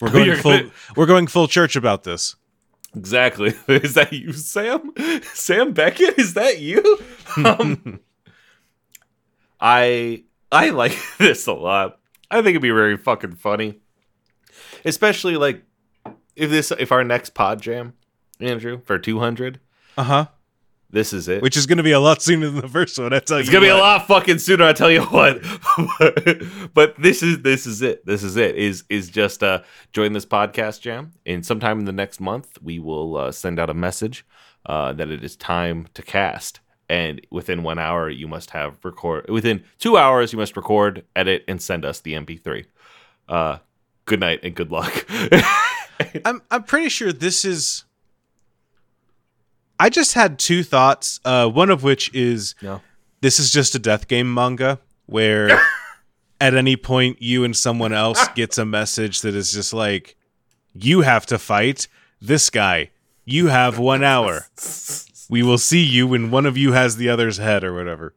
[0.00, 2.34] We're going full gonna- we're going full church about this.
[2.96, 3.54] Exactly.
[3.68, 4.92] Is that you, Sam?
[5.34, 6.18] Sam Beckett?
[6.18, 6.98] Is that you?
[7.44, 8.00] Um,
[9.60, 11.98] I I like this a lot.
[12.30, 13.78] I think it'd be very fucking funny,
[14.84, 15.62] especially like
[16.38, 17.94] if this if our next pod jam,
[18.40, 19.60] Andrew, for two hundred.
[19.96, 20.26] Uh huh.
[20.90, 21.42] This is it.
[21.42, 23.12] Which is gonna be a lot sooner than the first one.
[23.12, 23.52] I tell It's you.
[23.52, 24.64] gonna be a lot fucking sooner.
[24.64, 25.42] I tell you what.
[26.74, 28.06] but this is this is it.
[28.06, 28.56] This is it.
[28.56, 29.60] Is is just uh
[29.92, 33.68] join this podcast jam, and sometime in the next month we will uh, send out
[33.68, 34.24] a message
[34.64, 36.60] uh, that it is time to cast.
[36.88, 39.28] And within one hour, you must have record.
[39.28, 42.64] Within two hours, you must record, edit, and send us the MP3.
[43.28, 43.58] Uh,
[44.06, 45.06] good night and good luck.
[46.24, 47.84] I'm I'm pretty sure this is
[49.80, 51.20] I just had two thoughts.
[51.24, 52.80] Uh, one of which is No.
[53.20, 55.60] this is just a death game manga where
[56.40, 60.16] at any point you and someone else gets a message that is just like,
[60.74, 61.86] you have to fight
[62.20, 62.90] this guy.
[63.24, 64.46] You have one hour.
[65.30, 68.14] We will see you when one of you has the other's head or whatever.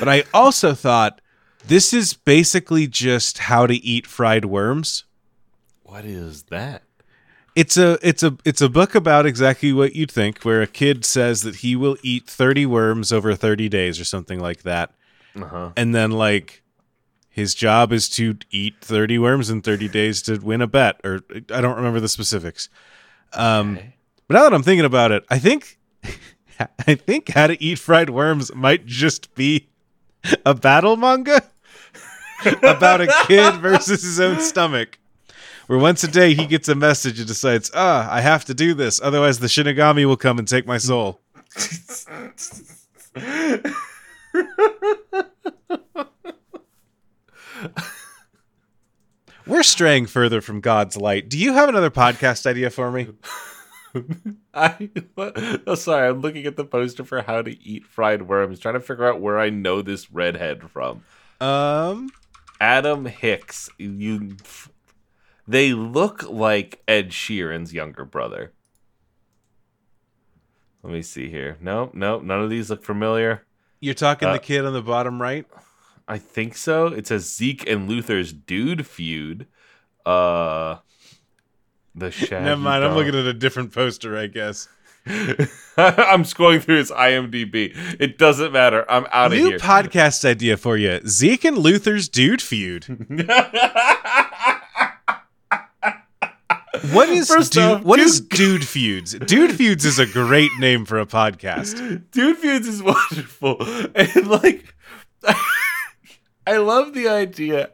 [0.00, 1.20] But I also thought
[1.66, 5.04] this is basically just how to eat fried worms.
[5.84, 6.82] What is that?
[7.54, 11.04] It's a it's a it's a book about exactly what you'd think, where a kid
[11.04, 14.90] says that he will eat thirty worms over thirty days or something like that,
[15.36, 15.70] Uh huh.
[15.76, 16.62] and then like
[17.28, 21.20] his job is to eat thirty worms in thirty days to win a bet, or
[21.52, 22.68] I don't remember the specifics.
[23.34, 23.78] Um,
[24.26, 25.78] but now that I'm thinking about it, I think
[26.88, 29.68] I think how to eat fried worms might just be
[30.44, 31.40] a battle manga
[32.64, 34.98] about a kid versus his own stomach.
[35.66, 38.74] Where once a day he gets a message and decides, ah, I have to do
[38.74, 41.20] this, otherwise the Shinigami will come and take my soul.
[49.46, 51.28] We're straying further from God's light.
[51.28, 53.08] Do you have another podcast idea for me?
[54.54, 54.90] I
[55.66, 58.80] oh, sorry, I'm looking at the poster for how to eat fried worms, trying to
[58.80, 61.04] figure out where I know this redhead from.
[61.40, 62.10] Um,
[62.60, 63.68] Adam Hicks.
[63.78, 64.36] You,
[65.46, 68.52] they look like Ed Sheeran's younger brother.
[70.82, 71.56] Let me see here.
[71.60, 72.22] Nope, nope.
[72.22, 73.44] None of these look familiar.
[73.80, 75.46] you're talking Uh, the kid on the bottom right.
[76.06, 76.88] I think so.
[76.88, 79.46] It says Zeke and Luther's dude feud.
[80.04, 80.76] Uh,
[81.94, 82.84] the shaggy Never mind.
[82.84, 84.68] I'm looking at a different poster, I guess.
[85.06, 87.74] I'm scrolling through his IMDb.
[88.00, 88.84] It doesn't matter.
[88.90, 89.50] I'm out of here.
[89.50, 92.86] New podcast idea for you: Zeke and Luther's dude feud.
[96.92, 99.14] What is First dude, off, what dude- is dude feuds?
[99.14, 102.10] Dude feuds is a great name for a podcast.
[102.10, 103.56] Dude Feuds is wonderful.
[103.94, 104.74] And like
[106.46, 107.70] I love the idea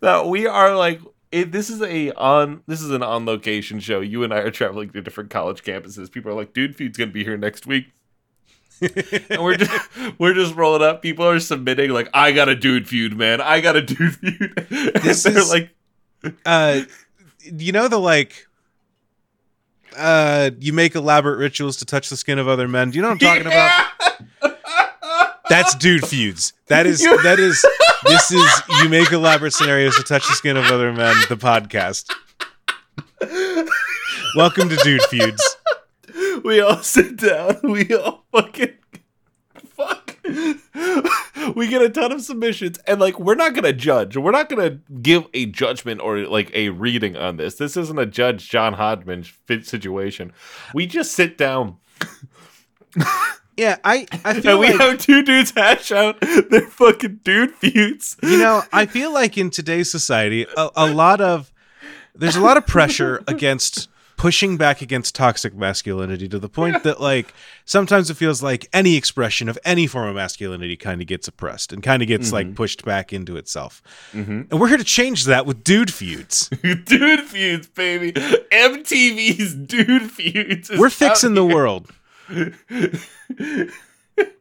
[0.00, 1.00] that we are like
[1.32, 4.00] it, this is a on this is an on location show.
[4.00, 6.10] You and I are traveling to different college campuses.
[6.12, 7.86] People are like, "Dude Feud's gonna be here next week,"
[8.80, 9.88] and we're just
[10.20, 11.02] we're just rolling up.
[11.02, 13.40] People are submitting like, "I got a Dude Feud, man.
[13.40, 15.70] I got a Dude Feud." And This they're is- like,
[16.46, 16.82] Uh,
[17.44, 18.46] you know the like.
[19.96, 22.90] Uh, you make elaborate rituals to touch the skin of other men.
[22.90, 23.90] Do you know what I'm talking about?
[25.48, 26.52] That's dude feuds.
[26.66, 27.64] That is that is
[28.04, 31.14] this is you make elaborate scenarios to touch the skin of other men.
[31.28, 32.10] The podcast.
[34.36, 35.56] Welcome to Dude Feuds.
[36.44, 37.60] we all sit down.
[37.62, 38.74] We all fucking
[39.76, 40.16] fuck.
[41.54, 44.16] We get a ton of submissions, and like we're not gonna judge.
[44.16, 47.54] We're not gonna give a judgment or like a reading on this.
[47.56, 50.32] This isn't a Judge John Hodgman fit situation.
[50.74, 51.76] We just sit down
[53.56, 57.52] Yeah, I I feel and we like have two dudes hash out their fucking dude
[57.52, 58.16] feuds.
[58.22, 61.52] you know I feel like in today's society a, a lot of
[62.16, 67.00] there's a lot of pressure against pushing back against toxic masculinity to the point that
[67.00, 71.28] like sometimes it feels like any expression of any form of masculinity kind of gets
[71.28, 74.50] oppressed and kind of gets like pushed back into itself Mhm.
[74.50, 78.12] and we're here to change that with dude feuds dude feuds, baby.
[78.12, 80.70] MTV's dude feuds.
[80.76, 81.90] we're fixing the world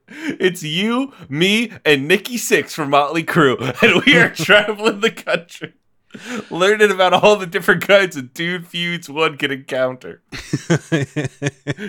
[0.07, 5.73] it's you, me, and Nikki Sixx from Motley Crue, and we are traveling the country,
[6.51, 10.21] learning about all the different kinds of dude feuds one can encounter.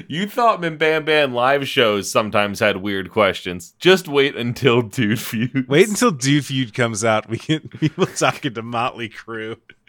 [0.09, 3.75] You thought Bam live shows sometimes had weird questions.
[3.79, 5.67] Just wait until Dude Feud.
[5.69, 9.57] wait until dude feud comes out we get people talking to motley crue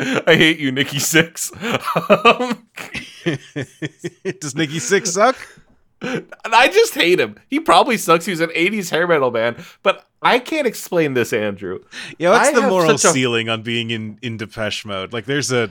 [0.00, 1.52] I hate you, Nikki Sixx.
[2.10, 2.66] Um,
[4.40, 5.36] does nikki sixx suck
[6.02, 7.36] I just hate him.
[7.48, 8.24] He probably sucks.
[8.26, 11.80] He's an 80s hair metal band, but I can't explain this, Andrew.
[12.18, 15.12] Yeah, what's I the moral a- ceiling on being in in Depeche mode?
[15.12, 15.70] Like, there's a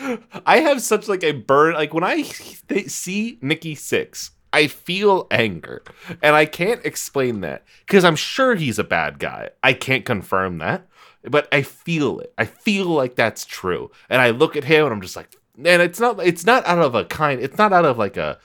[0.46, 1.74] I have such like a burn.
[1.74, 5.82] Like when I th- see Nikki Sixx, I feel anger,
[6.22, 9.50] and I can't explain that because I'm sure he's a bad guy.
[9.62, 10.86] I can't confirm that,
[11.24, 12.32] but I feel it.
[12.38, 15.30] I feel like that's true, and I look at him and I'm just like,
[15.64, 16.24] and it's not.
[16.24, 17.40] It's not out of a kind.
[17.40, 18.38] It's not out of like a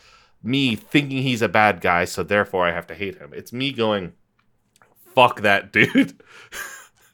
[0.44, 3.32] me thinking he's a bad guy, so therefore I have to hate him.
[3.34, 4.14] It's me going,
[5.16, 6.22] fuck that dude.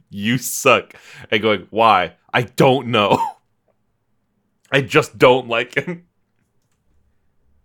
[0.10, 0.94] you suck.
[1.30, 2.16] And going, why?
[2.34, 3.24] I don't know.
[4.72, 6.06] I just don't like him.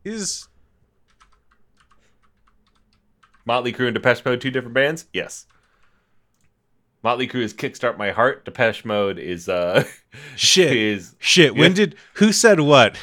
[0.04, 0.48] is
[3.44, 5.06] Motley Crue and Depeche Mode, two different bands?
[5.12, 5.46] Yes.
[7.04, 9.84] Motley Crue is "Kickstart My Heart." Depeche Mode is uh
[10.36, 10.72] Shit.
[10.74, 11.54] is Shit.
[11.54, 11.76] When Yeah.
[11.76, 12.96] did who said what?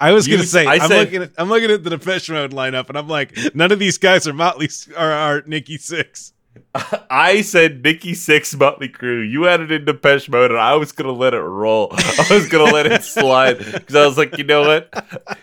[0.00, 2.52] I was You gonna say I am looking at I'm looking at the Depeche Mode
[2.52, 6.32] lineup and I'm like, none of these guys are Motley are, are Nikki Sixx.
[7.10, 9.28] I said Nikki Sixx Motley Crue.
[9.28, 11.88] You added in Depeche Mode, and I was gonna let it roll.
[11.92, 15.38] I was gonna let it slide because I was like, you know what?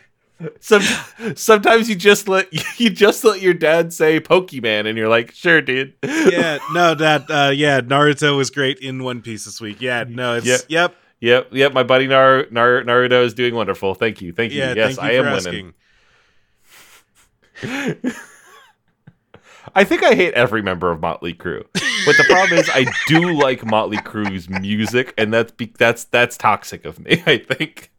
[0.59, 0.81] Some
[1.35, 2.47] sometimes you just let
[2.79, 5.93] you just let your dad say Pokemon, and you're like, sure, dude.
[6.03, 9.81] Yeah, no, that uh yeah, Naruto was great in One Piece this week.
[9.81, 10.57] Yeah, no, it's Yeah.
[10.67, 10.95] yep.
[11.21, 11.73] Yep, yep.
[11.73, 13.95] My buddy Nar- Nar- Naruto is doing wonderful.
[13.95, 14.59] Thank you, thank you.
[14.59, 15.73] Yeah, yes, thank you I am asking.
[17.63, 18.13] winning.
[19.73, 23.31] I think I hate every member of Motley Crue, but the problem is I do
[23.33, 27.23] like Motley Crue's music, and that's be- that's that's toxic of me.
[27.25, 27.91] I think.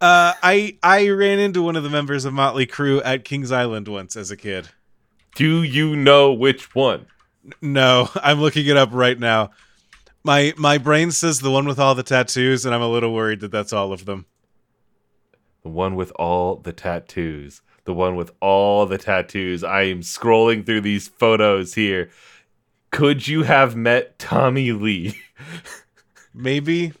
[0.00, 3.88] Uh I I ran into one of the members of Motley Crue at Kings Island
[3.88, 4.68] once as a kid.
[5.34, 7.06] Do you know which one?
[7.60, 9.50] No, I'm looking it up right now.
[10.24, 13.40] My my brain says the one with all the tattoos, and I'm a little worried
[13.40, 14.26] that that's all of them.
[15.62, 17.62] The one with all the tattoos.
[17.84, 19.62] The one with all the tattoos.
[19.62, 22.10] I am scrolling through these photos here.
[22.90, 25.20] Could you have met Tommy Lee?
[26.34, 26.92] Maybe.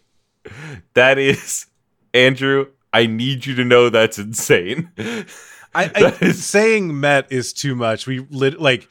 [0.94, 1.66] That is
[2.14, 2.66] Andrew.
[2.92, 4.90] I need you to know that's insane.
[4.98, 5.24] I,
[5.74, 8.06] I That is- saying met is too much.
[8.06, 8.88] We lit, like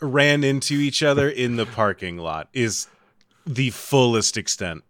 [0.00, 2.88] ran into each other in the parking lot is
[3.46, 4.82] the fullest extent.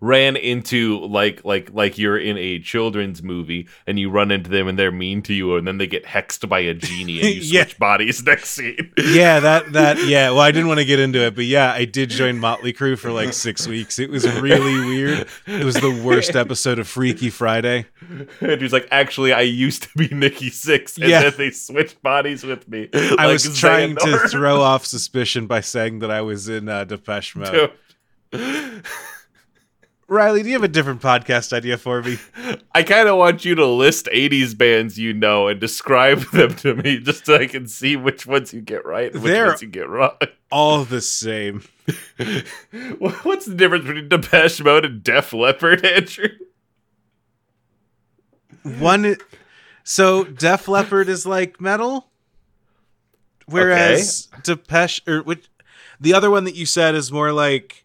[0.00, 4.68] Ran into like like like you're in a children's movie and you run into them
[4.68, 7.40] and they're mean to you and then they get hexed by a genie and you
[7.42, 7.62] Yeah.
[7.64, 8.92] switch bodies next scene.
[8.96, 10.30] Yeah, that that yeah.
[10.30, 12.98] Well, I didn't want to get into it, but yeah, I did join Motley Crue
[12.98, 13.98] for like six weeks.
[13.98, 15.26] It was really weird.
[15.46, 17.86] It was the worst episode of Freaky Friday.
[18.40, 21.22] And he's like, actually, I used to be Nikki Sixx, and Yeah.
[21.22, 22.88] then they switched bodies with me.
[22.94, 26.84] I like was trying to throw off suspicion by saying that I was in uh,
[26.84, 27.72] Depeche Mode.
[30.10, 32.16] Riley, do you have a different podcast idea for me?
[32.74, 36.74] I kind of want you to list 80s bands you know and describe them to
[36.74, 39.62] me just so I can see which ones you get right and which They're- ones
[39.62, 40.12] you get wrong.
[40.50, 41.62] All the same.
[42.98, 46.28] What's the difference between Depeche Mode and Def Leppard, Andrew?
[48.62, 49.16] One,
[49.84, 52.08] so Def Leppard is like metal,
[53.44, 55.48] whereas Depeche or which
[56.00, 57.84] the other one that you said is more like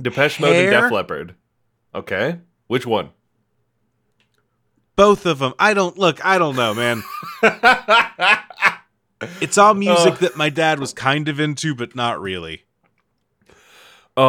[0.00, 1.34] Depeche Mode and Def Leppard.
[1.94, 2.38] Okay.
[2.66, 3.10] Which one?
[4.96, 5.54] both of them.
[5.60, 6.24] I don't look.
[6.24, 7.02] I don't know, man.
[9.40, 10.16] It's all music Oh.
[10.16, 12.62] that my dad was kind of into, but not really.
[14.16, 14.22] Oh,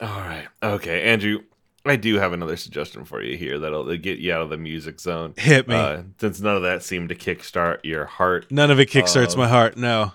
[0.00, 0.46] all right.
[0.60, 1.42] Okay, Andrew,
[1.86, 4.98] I do have another suggestion for you here that'll get you out of the music
[5.00, 5.34] zone.
[5.36, 5.76] Hit me.
[5.76, 8.50] Uh, since none of that seemed to kickstart your heart.
[8.50, 9.76] None of it kickstarts uh, my heart.
[9.76, 10.10] No.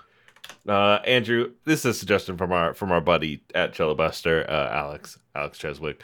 [0.67, 4.69] Uh, Andrew, this is a suggestion from our from our buddy at Cello Buster, uh,
[4.73, 6.01] Alex Alex Cheswick,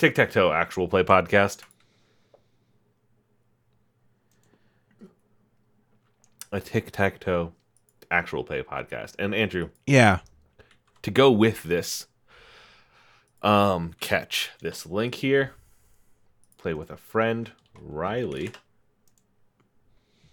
[0.00, 1.58] Tic Tac Toe actual play podcast.
[6.50, 7.52] A tic tac toe
[8.10, 9.14] actual play podcast.
[9.18, 10.20] And Andrew, Yeah.
[11.02, 12.06] to go with this
[13.42, 15.52] um catch this link here
[16.58, 18.50] play with a friend riley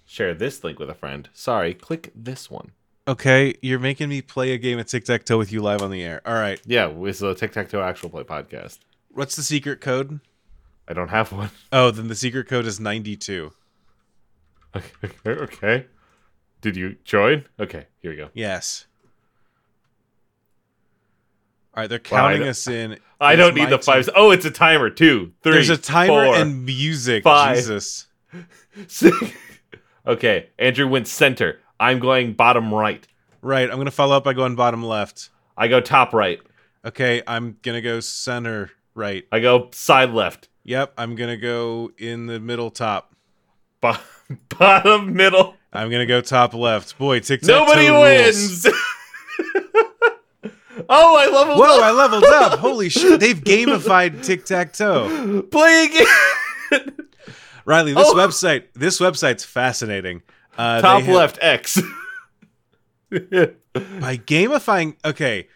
[0.05, 2.71] share this link with a friend sorry click this one
[3.07, 5.89] Okay, you're making me play a game of tic tac toe with you live on
[5.91, 6.21] the air.
[6.25, 6.59] All right.
[6.65, 8.79] yeah it's a tic-tac-toe actual play podcast
[9.11, 10.19] What's the secret code?
[10.89, 13.51] i don't have one Oh, then the secret code is 92.
[14.75, 14.89] okay
[15.29, 15.85] okay
[16.61, 18.85] did you join okay here we go Yes.
[21.75, 22.97] All right, they're counting don't- us in.
[23.19, 24.03] i It's don't need the turn.
[24.03, 27.23] five oh it's a timer two three There's a timer four, and music.
[27.23, 27.57] five.
[27.57, 28.07] Jesus.
[28.87, 29.15] six.
[30.05, 33.07] okay andrew went center i'm going bottom right
[33.43, 35.29] Right, I'm going to follow up by going bottom left.
[35.57, 36.39] i go top right
[36.85, 39.25] Okay, I'm going to go center right.
[39.31, 43.15] i go side left Yep, I'm going to go in the middle top.
[43.79, 43.95] Bo-
[44.59, 46.97] bottom middle I'm going to go top left.
[46.97, 48.67] Boy, tic tac Nobody wins.
[50.89, 51.57] oh, I leveled up.
[51.57, 51.83] Whoa, up.
[51.83, 52.59] I leveled up.
[52.67, 53.21] Holy shit.
[53.21, 55.41] They've gamified tic tac toe.
[55.43, 56.91] Play again.
[57.63, 58.15] Riley, this Oh.
[58.15, 60.21] website, this website's fascinating.
[60.57, 61.79] Uh, Top have- left X.
[63.09, 65.47] by gamifying okay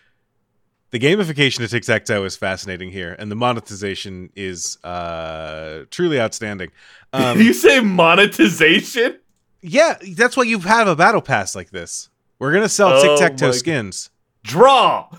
[0.92, 6.72] the gamification of tic-tac-toe is fascinating here and the monetization is uh truly outstanding.
[7.14, 9.18] Um you say monetization?
[9.64, 12.10] yeah that's why you have a battle pass like this.
[12.40, 14.10] We're gonna sell Oh tic-tac-toe skins.
[14.44, 15.10] Draw.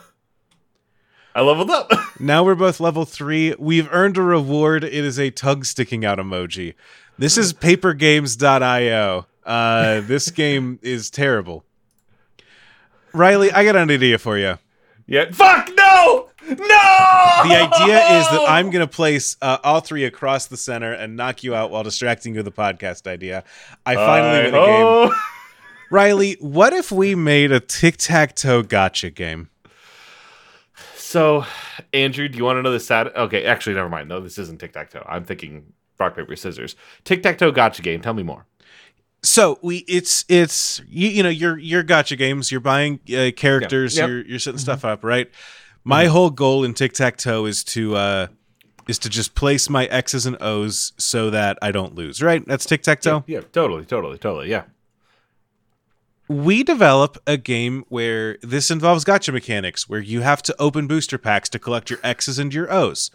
[1.34, 1.90] I leveled up.
[2.20, 3.54] now we're both level three.
[3.58, 4.84] We've earned a reward.
[4.84, 6.74] It is a tug sticking out emoji.
[7.18, 11.64] This is papergames.io uh this game is terrible.
[13.14, 14.58] Riley i got an idea for you
[15.06, 15.30] Yeah.
[15.32, 16.28] Fuck no!
[16.48, 16.56] No!
[16.56, 21.16] The idea is that I'm going to place uh, all three across the center and
[21.16, 23.44] knock you out while distracting you with the podcast idea.
[23.86, 24.60] I finally win a game.
[24.60, 25.22] Oh.
[25.90, 29.50] Riley, what if we made a tic tac toe gacha game?
[30.96, 31.44] So,
[31.92, 33.08] Andrew, do you want to know the sad?
[33.08, 34.08] Okay, actually, never mind.
[34.08, 35.04] No, this isn't tic tac toe.
[35.06, 36.74] I'm thinking rock paper scissors.
[37.04, 38.00] Tic tac toe gacha game.
[38.00, 38.46] Tell me more.
[39.22, 42.50] So we, it's it's you, know, you know your your gacha games.
[42.50, 43.96] You're buying uh, characters.
[43.96, 44.08] Yep.
[44.08, 45.30] You're you're setting stuff up, right?
[45.84, 48.26] My whole goal in tic tac toe is to uh
[48.88, 52.20] is to just place my X's and O's so that I don't lose.
[52.20, 52.44] Right?
[52.46, 53.22] That's tic tac toe.
[53.28, 54.50] Yeah, totally, totally, totally.
[54.50, 54.64] Yeah.
[56.28, 61.18] we develop a game where this involves gacha mechanics where you have to open booster
[61.18, 63.10] packs to collect your X's and your O's.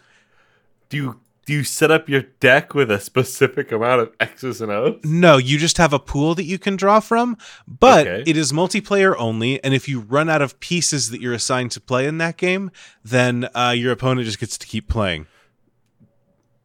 [0.89, 4.69] Do you do you set up your deck with a specific amount of X's and
[4.71, 4.99] O's?
[5.03, 8.29] No, you just have a pool that you can draw from, but Okay.
[8.29, 9.63] it is multiplayer only.
[9.63, 12.69] And if you run out of pieces that you're assigned to play in that game,
[13.03, 15.25] then uh, your opponent just gets to keep playing.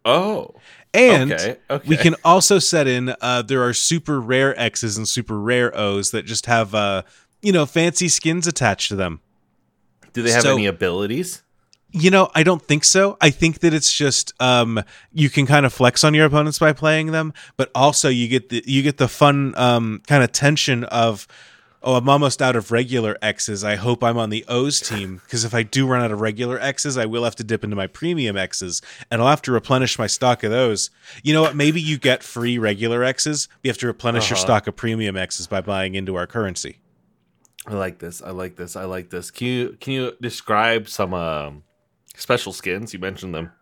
[0.05, 0.55] Oh.
[0.93, 1.89] And Okay, okay.
[1.89, 6.11] we can also set in uh, there are super rare X's and super rare O's
[6.11, 7.03] that just have uh,
[7.41, 9.21] you know fancy skins attached to them.
[10.13, 11.43] Do they have So- any abilities?
[11.93, 13.17] You know, I don't think so.
[13.21, 14.83] I think that it's just um,
[15.13, 18.49] you can kind of flex on your opponents by playing them, but also you get
[18.49, 21.27] the you get the fun um, kind of tension of
[21.85, 23.65] oh, I'm almost out of regular X's.
[23.65, 26.59] I hope I'm on the O's team because if I do run out of regular
[26.61, 28.81] X's, I will have to dip into my premium X's
[29.11, 30.91] and I'll have to replenish my stock of those.
[31.23, 31.57] You know what?
[31.57, 33.49] Maybe you get free regular X's.
[33.63, 34.45] You have to replenish your Uh-huh.
[34.47, 36.79] stock of premium X's by buying into our currency.
[37.67, 38.23] I like this.
[38.23, 38.77] I like this.
[38.77, 39.31] I like this.
[39.31, 41.65] Can you can you describe some um,
[42.17, 42.93] special skins?
[42.93, 43.53] You mentioned them.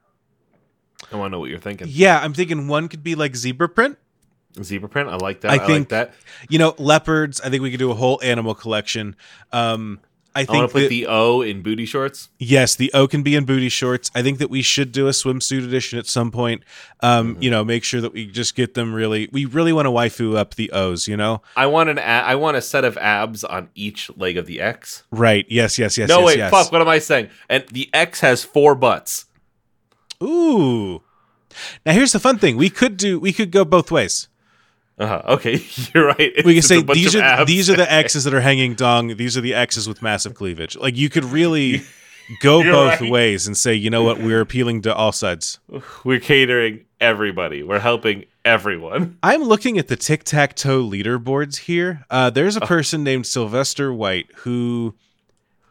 [1.13, 1.87] I want to know what you're thinking.
[1.91, 3.99] Yeah, I'm thinking one could be like zebra print.
[4.63, 5.09] Zebra print.
[5.09, 5.51] I like that.
[5.53, 6.15] I I, think- like that.
[6.49, 7.41] You know, leopards.
[7.41, 9.17] I think we could do a whole animal collection.
[9.53, 10.01] Um,
[10.35, 12.28] I I want think to put that, the O in booty shorts.
[12.39, 14.11] yes, the O can be in booty shorts.
[14.14, 16.62] I think that we should do a swimsuit edition at some point.
[17.01, 17.43] Um, Mm-hmm.
[17.43, 19.28] You know, make sure that we just get them really.
[19.33, 21.09] We really want to waifu up the O's.
[21.09, 21.99] You know, I want an.
[21.99, 25.03] A- I want a set of abs on each leg of the X.
[25.11, 25.45] right?
[25.49, 26.09] Yes, yes, yes.
[26.09, 26.39] no, yes, wait.
[26.39, 26.51] yes.
[26.51, 26.70] Fuck.
[26.72, 27.28] What am I saying?
[27.49, 29.26] And the X has four butts.
[30.22, 31.03] Ooh.
[31.85, 32.57] Now here's the fun thing.
[32.57, 33.18] We could do.
[33.18, 34.28] We could go both ways.
[35.01, 35.23] Uh-huh.
[35.35, 35.61] Okay,
[35.95, 36.17] you're right.
[36.19, 37.49] It's we can say these are abs.
[37.49, 39.17] these are the X's that are hanging dong.
[39.17, 40.77] These are the X's with massive cleavage.
[40.77, 41.83] Like you could really
[42.43, 43.11] go You're both right.
[43.11, 45.59] ways and say, you know what, we're appealing to all sides.
[46.05, 47.63] We're catering everybody.
[47.63, 49.19] We're helping everyone.
[49.23, 52.05] I'm looking at the tic tac toe leaderboards here.
[52.11, 54.95] Uh, there's a person named Sylvester White who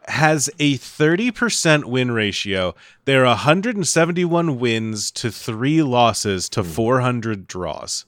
[0.08, 2.74] has a 30% win ratio.
[3.04, 8.06] There are 171 wins to three losses to 400 draws.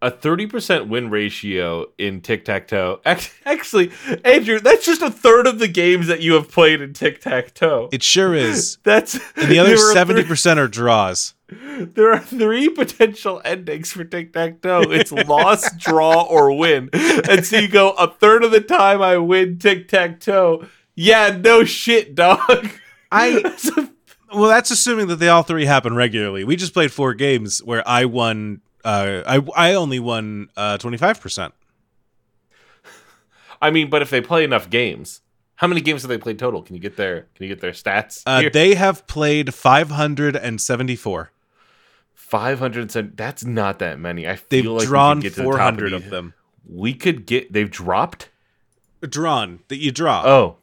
[0.00, 3.00] A thirty percent win ratio in tic tac toe.
[3.04, 3.90] Actually,
[4.24, 7.52] Andrew, that's just a third of the games that you have played in tic tac
[7.54, 7.88] toe.
[7.90, 8.78] It sure is.
[8.84, 11.34] That's And the other 70% are draws.
[11.48, 14.82] There are three potential endings for tic tac toe.
[14.82, 16.90] It's loss, draw, or win.
[16.92, 20.66] And so you go a third of the time I win tic tac toe.
[20.94, 22.70] Yeah, no shit, dog.
[23.10, 23.42] I
[24.32, 26.44] well, that's assuming that they all three happen regularly.
[26.44, 28.60] We just played four games where I won.
[28.88, 31.52] Uh, I I only won twenty five percent.
[33.60, 35.20] I mean, but if they play enough games,
[35.56, 36.62] how many games have they played total?
[36.62, 38.22] Can you get their Can you get their stats?
[38.24, 41.32] Uh, they have played five hundred and seventy four.
[42.14, 42.90] Five hundred.
[43.16, 44.28] That's not that many.
[44.28, 46.04] I feel They've like we could drawn get to the top four hundred these.
[46.04, 46.34] of them.
[46.68, 47.52] We could get.
[47.52, 48.28] They've dropped.
[49.00, 50.22] Drawn that you draw.
[50.26, 50.56] Oh,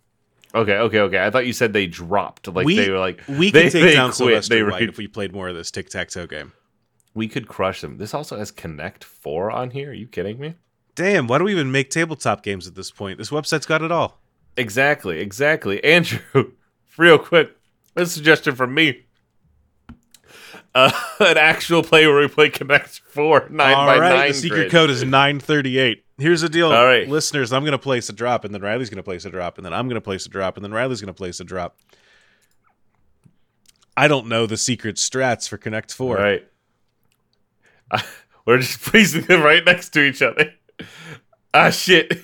[0.54, 1.26] okay, okay, okay.
[1.26, 2.48] I thought you said they dropped.
[2.48, 4.16] Like We- they were like we they, could take they down quit.
[4.16, 6.54] Sylvester They White if we played more of this tic tac toe game.
[7.16, 7.98] We could crush them.
[7.98, 9.90] This also has Connect Four on here.
[9.90, 10.54] Are you kidding me?
[10.94, 13.18] Damn, why do we even make tabletop games at this point?
[13.18, 14.20] This website's got it all.
[14.58, 15.84] Exactly, exactly.
[15.84, 16.52] Andrew,
[16.98, 17.58] real quick,
[17.96, 19.02] a suggestion from me.
[20.74, 20.92] Uh,
[21.22, 24.28] an actual play where we play Connect Four nine All by right, nine.
[24.30, 24.72] the secret grid.
[24.72, 26.04] code is 938.
[26.18, 27.08] Here's the deal, All right.
[27.10, 27.52] listeners.
[27.52, 29.66] I'm going to place a drop, and then Riley's going to place a drop, and
[29.66, 31.78] then I'm going to place a drop, and then Riley's going to place a drop.
[33.98, 36.16] I don't know the secret strats for Connect Four.
[36.18, 36.48] Right.
[37.92, 38.02] Uh,
[38.46, 40.54] we're just placing them right next to each other.
[41.54, 42.22] Ah, shit.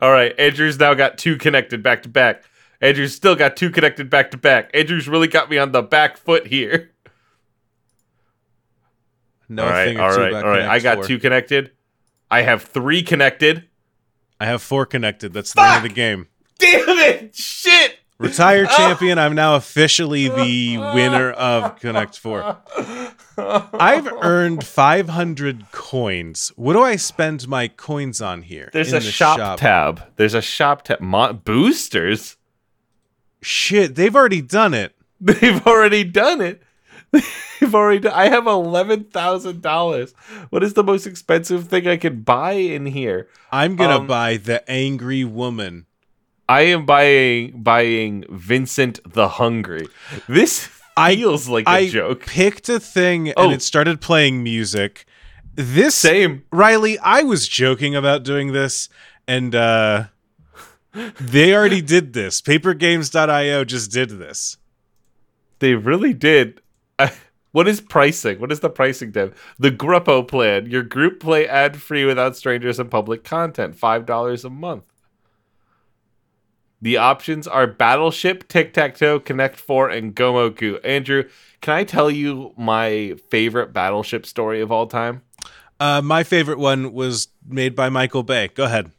[0.00, 0.38] All right.
[0.38, 2.44] Andrew's now got two connected back to back.
[2.80, 4.70] Andrew's still got two connected back to back.
[4.74, 6.90] Andrew's really got me on the back foot here.
[9.48, 9.96] No all right.
[9.96, 10.32] All right.
[10.34, 10.62] All right.
[10.62, 11.04] I got 4.
[11.04, 11.72] two connected.
[12.30, 13.68] I have three connected.
[14.40, 15.32] I have four connected.
[15.32, 16.26] That's the end of the game.
[16.58, 17.34] Damn it!
[17.34, 17.98] Shit!
[18.18, 19.18] Retire champion.
[19.18, 22.58] I'm now officially the winner of Connect Four.
[23.36, 26.52] I've earned 500 coins.
[26.56, 28.70] What do I spend my coins on here?
[28.72, 30.02] There's in a the shop, tab.
[30.16, 31.00] There's a shop tab.
[31.00, 32.36] Mo- boosters.
[33.42, 34.94] Shit, they've already done it.
[35.20, 36.62] They've already done it.
[37.12, 38.12] They've already done.
[38.14, 40.12] I have eleven thousand dollars.
[40.50, 43.28] What is the most expensive thing I can buy in here?
[43.52, 45.86] I'm gonna Um, buy the angry woman.
[46.48, 49.86] I am buying buying Vincent the Hungry.
[50.28, 52.26] This I- feels like a I joke.
[52.26, 53.50] picked a thing and Oh.
[53.50, 55.06] it started playing music.
[55.54, 56.42] This Same.
[56.52, 58.88] Riley, I was joking about doing this,
[59.26, 60.04] and uh
[61.20, 62.40] they already did this.
[62.40, 64.56] Papergames.io just did this.
[65.60, 66.60] They really did.
[66.98, 67.12] I,
[67.52, 68.38] what is pricing?
[68.38, 69.32] What is the pricing then?
[69.58, 70.66] The Gruppo plan.
[70.70, 73.74] Your group play ad free without strangers and public content.
[73.76, 74.84] Five dollars a month.
[76.82, 80.78] The options are Battleship, Tic Tac Toe, Connect Four, and Gomoku.
[80.84, 81.24] Andrew,
[81.60, 85.22] can I tell you my favorite Battleship story of all time?
[85.80, 88.48] Uh, my favorite one was made by Michael Bay.
[88.48, 88.90] Go ahead.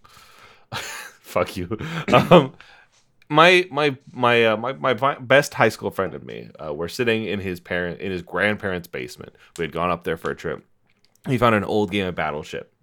[0.74, 1.78] Fuck you.
[2.12, 2.54] Um,
[3.30, 6.50] my my my uh, my my best high school friend and me.
[6.64, 9.36] Uh, we're sitting in his parent in his grandparents' basement.
[9.58, 10.64] We had gone up there for a trip.
[11.28, 12.74] He found an old game of Battleship,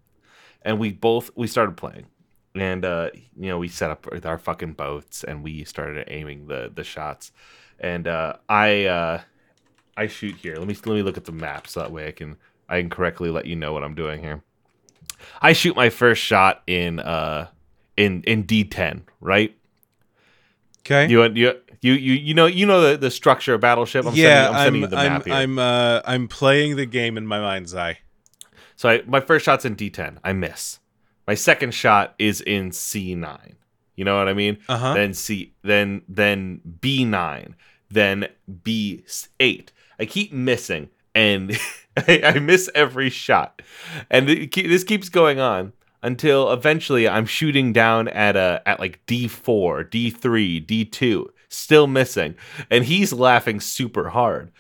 [0.63, 2.07] and we both we started playing.
[2.55, 6.49] And uh, you know, we set up with our fucking boats, and we started aiming
[6.49, 7.33] the the shots.
[7.79, 9.21] And uh, I uh,
[9.97, 10.57] I shoot here.
[10.57, 12.37] Let me let me look at the map so that way I can
[12.69, 14.43] I can correctly let you know what I'm doing here.
[15.41, 17.49] I shoot my first shot in uh
[17.97, 19.57] in in D10, right?
[20.81, 21.11] Okay.
[21.11, 24.07] You you you you you know you know the, the structure of Battleship.
[24.07, 25.35] I'm yeah, sending, I'm I'm sending you the I'm here.
[25.35, 27.99] I'm uh I'm playing the game in my mind's eye.
[28.77, 30.19] So I, my first shot's in D10.
[30.25, 30.81] I miss.
[31.27, 33.55] My second shot is in C9.
[33.97, 34.59] You know what I mean?
[34.69, 34.95] Uh-huh.
[34.95, 37.55] Then C then then B9,
[37.91, 39.69] then B8.
[39.99, 41.59] I keep missing and
[41.97, 43.63] I, I miss every shot.
[44.11, 49.05] And it, this keeps going on until eventually I'm shooting down at a at like
[49.07, 52.35] D4, D3, D2, still missing.
[52.71, 54.51] And he's laughing super hard.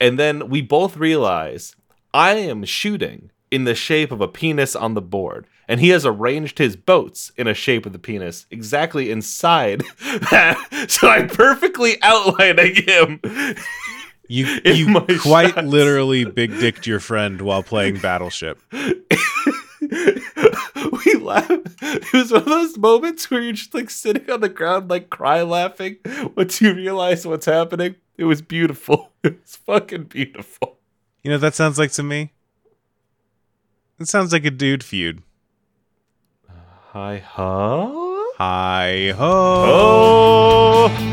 [0.00, 1.76] And then we both realize
[2.14, 5.46] I am shooting in the shape of a penis on the board.
[5.68, 9.82] And he has arranged his boats in a shape of the penis exactly inside
[10.30, 10.86] that.
[10.88, 13.20] So I'm perfectly outlining him.
[14.28, 15.66] You you quite shots.
[15.66, 18.60] literally big dicked your friend while playing Battleship.
[18.72, 18.80] we
[21.14, 21.50] laugh.
[21.50, 25.10] It was one of those moments where you're just like sitting on the ground, like
[25.10, 25.96] cry laughing
[26.36, 27.96] once you realize what's happening.
[28.16, 29.12] It was beautiful.
[29.22, 30.78] It was fucking beautiful.
[31.22, 32.32] You know what that sounds like to me?
[33.98, 35.22] It sounds like a dude feud.
[36.96, 37.92] Hi, huh?
[38.38, 39.34] Hi ho.
[39.68, 41.12] Oh!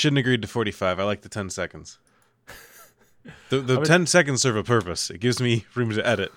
[0.00, 0.98] Shouldn't have agreed to 45.
[0.98, 1.98] I like the 10 seconds.
[3.50, 5.10] The, the I was- 10 seconds serve a purpose.
[5.10, 6.32] It gives me room to edit.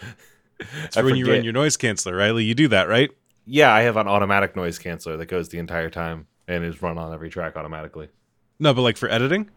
[0.96, 2.44] I when you run your noise canceller, Riley.
[2.44, 3.10] You do that, right?
[3.44, 6.96] Yeah, I have an automatic noise canceller that goes the entire time and is run
[6.96, 8.08] on every track automatically.
[8.58, 9.50] No, but like for editing?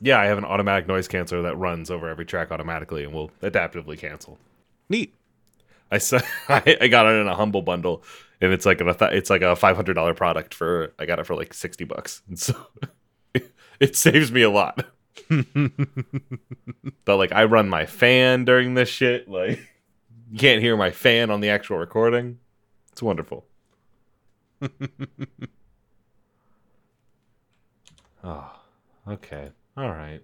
[0.00, 3.30] Yeah, I have an automatic noise canceller that runs over every track automatically and will
[3.42, 4.38] adaptively cancel.
[4.88, 5.12] Neat.
[5.90, 5.96] I,
[6.48, 8.02] I got it in a humble bundle,
[8.40, 11.18] and it's like a th- it's like a five hundred dollar product for I got
[11.18, 12.54] it for like sixty bucks, and so
[13.80, 14.86] it saves me a lot.
[17.04, 19.60] but like I run my fan during this shit, like
[20.30, 22.38] you can't hear my fan on the actual recording.
[22.92, 23.44] It's wonderful.
[28.24, 28.60] oh,
[29.08, 30.22] okay, all right.